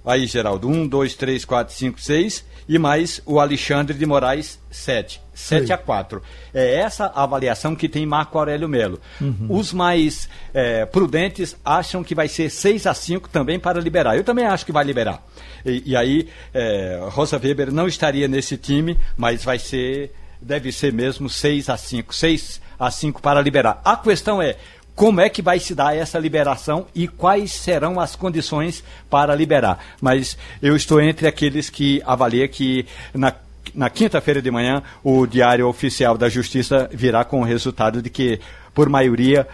[0.05, 2.43] Aí, Geraldo, um, dois, três, quatro, cinco, seis.
[2.69, 5.19] E mais o Alexandre de Moraes, sete.
[5.33, 5.73] Sete Sei.
[5.73, 6.21] a quatro.
[6.53, 9.01] É essa a avaliação que tem Marco Aurélio Melo.
[9.19, 9.47] Uhum.
[9.49, 14.15] Os mais eh, prudentes acham que vai ser 6 a 5 também para liberar.
[14.15, 15.25] Eu também acho que vai liberar.
[15.65, 20.93] E, e aí, eh, Rosa Weber não estaria nesse time, mas vai ser, deve ser
[20.93, 22.13] mesmo 6 a 5.
[22.13, 23.81] 6 a 5 para liberar.
[23.83, 24.57] A questão é.
[24.99, 29.79] Como é que vai se dar essa liberação e quais serão as condições para liberar?
[30.01, 33.33] Mas eu estou entre aqueles que avalia que na
[33.73, 38.41] na quinta-feira de manhã, o Diário Oficial da Justiça virá com o resultado de que,
[38.73, 39.47] por maioria,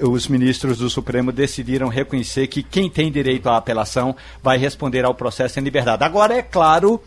[0.00, 5.14] os ministros do Supremo decidiram reconhecer que quem tem direito à apelação vai responder ao
[5.14, 6.04] processo em liberdade.
[6.04, 7.02] Agora, é claro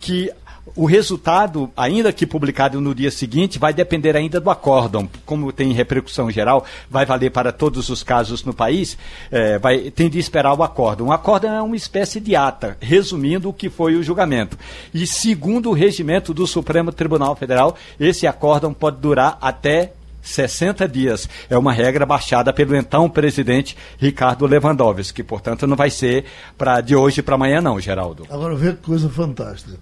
[0.00, 0.32] que
[0.76, 5.08] o resultado, ainda que publicado no dia seguinte, vai depender ainda do acórdão.
[5.24, 8.96] Como tem repercussão geral, vai valer para todos os casos no país,
[9.30, 11.08] eh, vai, tem de esperar o acórdão.
[11.08, 14.56] O acórdão é uma espécie de ata, resumindo o que foi o julgamento.
[14.94, 19.92] E segundo o regimento do Supremo Tribunal Federal, esse acórdão pode durar até
[20.22, 21.28] 60 dias.
[21.48, 26.24] É uma regra baixada pelo então presidente Ricardo Lewandowski, que, portanto, não vai ser
[26.56, 28.26] para de hoje para amanhã, não, Geraldo.
[28.30, 29.78] Agora vê que coisa fantástica.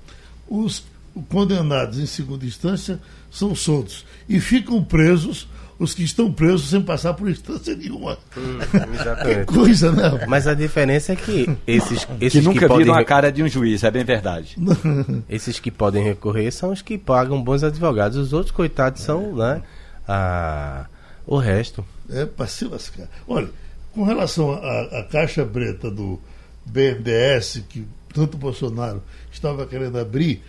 [0.49, 0.84] Os
[1.28, 7.14] condenados em segunda instância são soltos e ficam presos os que estão presos sem passar
[7.14, 8.18] por instância nenhuma.
[8.34, 9.46] que Exatamente.
[9.46, 10.26] coisa, né?
[10.26, 13.49] Mas a diferença é que esses, Que esses nunca podem viram a cara de um
[13.49, 14.57] juiz, é bem verdade.
[15.28, 18.18] esses que podem recorrer são os que pagam bons advogados.
[18.18, 19.62] Os outros, coitados, são né,
[20.07, 20.86] a,
[21.24, 21.84] o resto.
[22.11, 23.09] É para se lascar.
[23.28, 23.49] Olha,
[23.92, 26.20] com relação à caixa preta do
[26.66, 30.43] BNDES, que tanto Bolsonaro estava querendo abrir,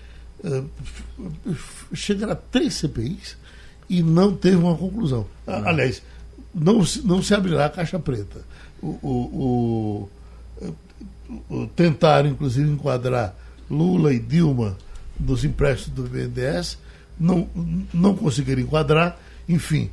[0.44, 1.56] uh,
[1.94, 3.38] chegaram a três CPIs
[3.90, 5.26] e não teve uma conclusão.
[5.46, 5.68] Não.
[5.68, 6.02] Aliás,
[6.54, 8.42] não, não se abrirá a caixa preta.
[8.82, 10.10] O, o,
[10.58, 10.76] o,
[11.50, 13.36] o, tentaram, inclusive, enquadrar
[13.70, 14.78] Lula e Dilma
[15.20, 16.78] nos empréstimos do BNDES,
[17.20, 17.48] não,
[17.94, 19.90] não conseguiram enquadrar, enfim,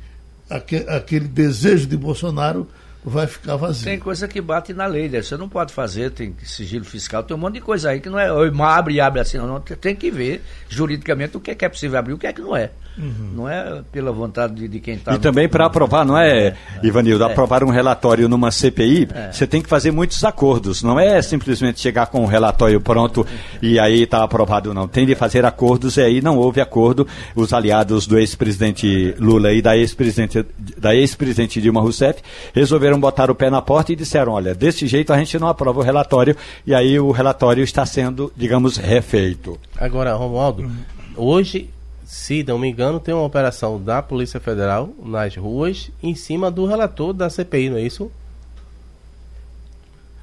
[0.49, 2.67] aquele desejo de Bolsonaro
[3.03, 3.85] vai ficar vazio.
[3.85, 5.21] Tem coisa que bate na lei, né?
[5.21, 8.19] Você não pode fazer, tem sigilo fiscal, tem um monte de coisa aí que não
[8.19, 8.27] é
[8.63, 9.59] abre e abre assim, não.
[9.59, 12.33] Tem que ver juridicamente o que é, que é possível abrir e o que é
[12.33, 12.71] que não é.
[12.97, 13.31] Uhum.
[13.35, 15.13] Não é pela vontade de, de quem está.
[15.13, 17.27] E também para aprovar, não é, é Ivanildo, é.
[17.31, 19.31] aprovar um relatório numa CPI, é.
[19.31, 20.81] você tem que fazer muitos acordos.
[20.81, 23.25] Não é simplesmente chegar com um relatório pronto
[23.61, 24.87] e aí está aprovado, não.
[24.87, 27.07] Tem de fazer acordos e aí não houve acordo.
[27.35, 30.43] Os aliados do ex-presidente Lula e da ex-presidente
[30.77, 32.21] da ex-presidente Dilma Rousseff
[32.53, 35.79] resolveram botar o pé na porta e disseram: olha, desse jeito a gente não aprova
[35.79, 36.35] o relatório
[36.65, 39.59] e aí o relatório está sendo, digamos, refeito.
[39.75, 40.69] Agora, Romualdo,
[41.15, 41.69] hoje
[42.07, 46.65] se não me engano, tem uma operação da Polícia Federal nas ruas em cima do
[46.65, 48.09] relator da CPI, não é isso?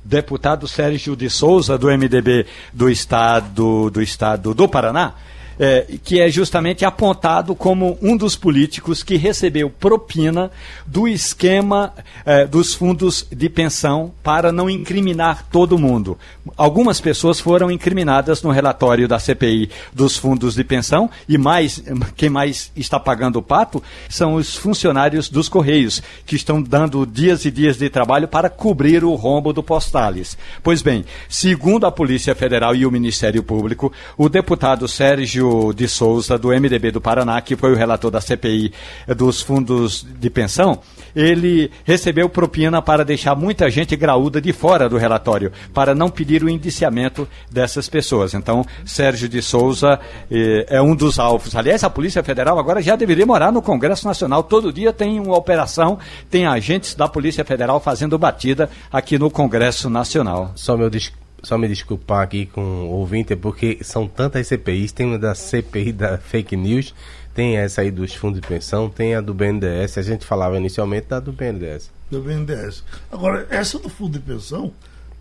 [0.02, 5.12] Deputado Sérgio de Souza, do MDB do Estado do, estado do Paraná,
[5.58, 10.50] é, que é justamente apontado como um dos políticos que recebeu propina
[10.86, 11.92] do esquema
[12.24, 16.18] é, dos fundos de pensão para não incriminar todo mundo.
[16.56, 21.82] Algumas pessoas foram incriminadas no relatório da CPI dos fundos de pensão e mais
[22.16, 27.44] quem mais está pagando o pato são os funcionários dos Correios, que estão dando dias
[27.44, 30.36] e dias de trabalho para cobrir o rombo do Postales.
[30.62, 35.43] Pois bem, segundo a Polícia Federal e o Ministério Público, o deputado Sérgio
[35.74, 38.72] De Souza, do MDB do Paraná, que foi o relator da CPI
[39.16, 40.80] dos fundos de pensão,
[41.14, 46.42] ele recebeu propina para deixar muita gente graúda de fora do relatório, para não pedir
[46.42, 48.34] o indiciamento dessas pessoas.
[48.34, 49.98] Então, Sérgio de Souza
[50.30, 51.54] eh, é um dos alvos.
[51.54, 54.42] Aliás, a Polícia Federal agora já deveria morar no Congresso Nacional.
[54.42, 55.98] Todo dia tem uma operação,
[56.30, 60.52] tem agentes da Polícia Federal fazendo batida aqui no Congresso Nacional.
[60.54, 65.06] Só meu discurso só me desculpar aqui com o ouvinte, porque são tantas CPIs, tem
[65.06, 66.94] uma da CPI da fake news,
[67.34, 71.08] tem essa aí dos fundos de pensão, tem a do BNDES, a gente falava inicialmente
[71.08, 71.90] da do BNDES.
[72.10, 72.84] Do BNDES.
[73.10, 74.72] Agora, essa do fundo de pensão,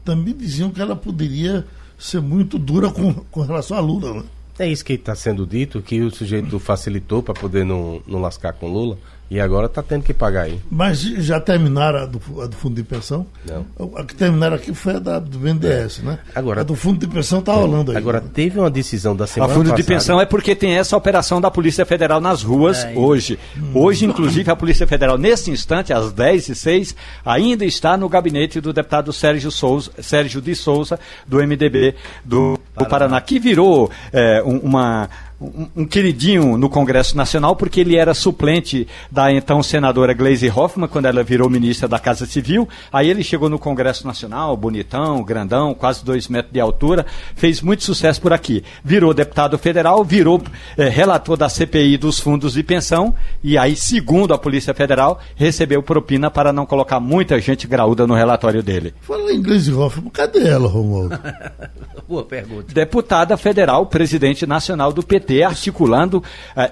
[0.03, 1.65] também diziam que ela poderia
[1.97, 4.23] ser muito dura com, com relação a Lula, né?
[4.59, 8.53] É isso que está sendo dito, que o sujeito facilitou para poder não, não lascar
[8.53, 8.99] com Lula.
[9.29, 10.59] E agora está tendo que pagar aí.
[10.69, 13.25] Mas já terminaram a do, a do, fundo de pensão?
[13.45, 13.65] Não.
[13.95, 16.05] A que terminaram aqui foi a da, do BNDES, é.
[16.05, 16.19] né?
[16.35, 17.97] Agora, a do fundo de pensão está rolando aí.
[17.97, 18.27] Agora, né?
[18.31, 19.81] teve uma decisão da semana A fundo passada.
[19.81, 23.39] de pensão é porque tem essa operação da Polícia Federal nas ruas é, hoje.
[23.57, 23.71] Hum.
[23.73, 26.95] Hoje, inclusive, a Polícia Federal, nesse instante, às 10 e 06
[27.25, 32.85] ainda está no gabinete do deputado Sérgio, Souza, Sérgio de Souza, do MDB do, do
[32.85, 35.09] Paraná, que virou é, uma
[35.43, 40.87] um, um, queridinho no Congresso Nacional, porque ele era suplente da então senadora Gleisi Hoffmann,
[40.87, 42.67] quando ela virou ministra da Casa Civil.
[42.91, 47.83] Aí ele chegou no Congresso Nacional, bonitão, grandão, quase dois metros de altura, fez muito
[47.83, 48.63] sucesso por aqui.
[48.83, 50.41] Virou deputado federal, virou
[50.77, 53.13] é, relator da CPI dos fundos de pensão,
[53.43, 58.13] e aí, segundo a Polícia Federal, recebeu propina para não colocar muita gente graúda no
[58.13, 58.93] relatório dele.
[59.01, 61.19] Fala em Gleisi Hoffmann, cadê ela, Romualdo?
[62.07, 62.73] Boa pergunta.
[62.73, 66.23] Deputada federal, presidente nacional do PT articulando uh,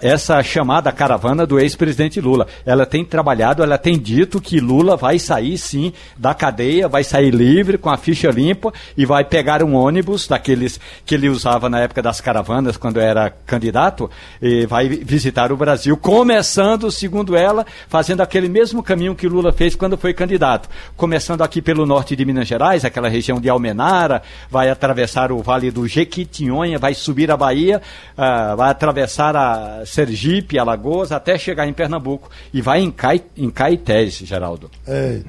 [0.01, 2.47] essa chamada caravana do ex-presidente Lula.
[2.65, 7.31] Ela tem trabalhado, ela tem dito que Lula vai sair sim da cadeia, vai sair
[7.31, 11.79] livre, com a ficha limpa e vai pegar um ônibus daqueles que ele usava na
[11.79, 14.09] época das caravanas, quando era candidato,
[14.41, 19.75] e vai visitar o Brasil, começando, segundo ela, fazendo aquele mesmo caminho que Lula fez
[19.75, 20.69] quando foi candidato.
[20.97, 25.71] Começando aqui pelo norte de Minas Gerais, aquela região de Almenara, vai atravessar o Vale
[25.71, 27.81] do Jequitinhonha, vai subir a Bahia,
[28.17, 32.29] uh, vai atravessar a Sergipe, Alagoas, até chegar em Pernambuco.
[32.53, 34.69] E vai em, Cai, em Caetés, Geraldo.
[34.87, 35.21] É,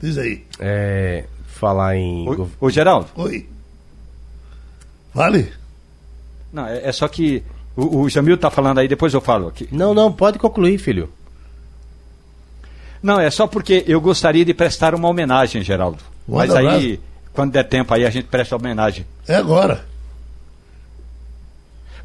[0.00, 0.44] diz aí.
[0.58, 2.28] É, falar em.
[2.28, 3.08] Ô, ô Geraldo.
[3.16, 3.48] Oi.
[5.12, 5.52] Vale?
[6.52, 7.42] Não, é, é só que.
[7.76, 9.68] O, o Jamil está falando aí, depois eu falo aqui.
[9.70, 11.08] Não, não, pode concluir, filho.
[13.02, 16.02] Não, é só porque eu gostaria de prestar uma homenagem, Geraldo.
[16.28, 17.00] Mas aí,
[17.32, 19.06] quando der tempo aí, a gente presta homenagem.
[19.26, 19.86] É agora.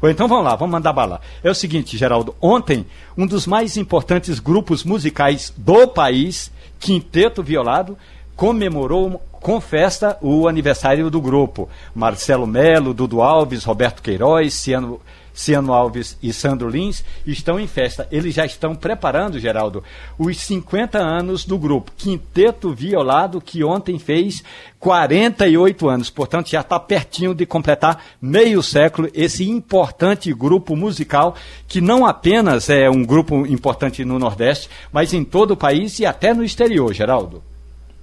[0.02, 1.20] Então vamos lá, vamos mandar bala.
[1.42, 2.34] É o seguinte, Geraldo.
[2.40, 2.86] Ontem,
[3.16, 7.96] um dos mais importantes grupos musicais do país, Quinteto Violado,
[8.34, 11.68] comemorou com festa o aniversário do grupo.
[11.94, 15.00] Marcelo Melo, Dudu Alves, Roberto Queiroz, Ciano,
[15.36, 18.08] Ciano Alves e Sandro Lins, estão em festa.
[18.10, 19.84] Eles já estão preparando, Geraldo,
[20.18, 24.42] os 50 anos do grupo Quinteto Violado, que ontem fez
[24.80, 26.08] 48 anos.
[26.08, 31.36] Portanto, já está pertinho de completar meio século esse importante grupo musical,
[31.68, 36.06] que não apenas é um grupo importante no Nordeste, mas em todo o país e
[36.06, 37.42] até no exterior, Geraldo.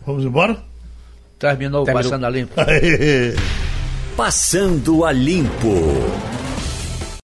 [0.06, 0.62] Vamos embora?
[1.40, 2.12] Terminou, Terminou.
[2.12, 2.54] Passando a Limpo.
[4.16, 6.43] Passando a Limpo.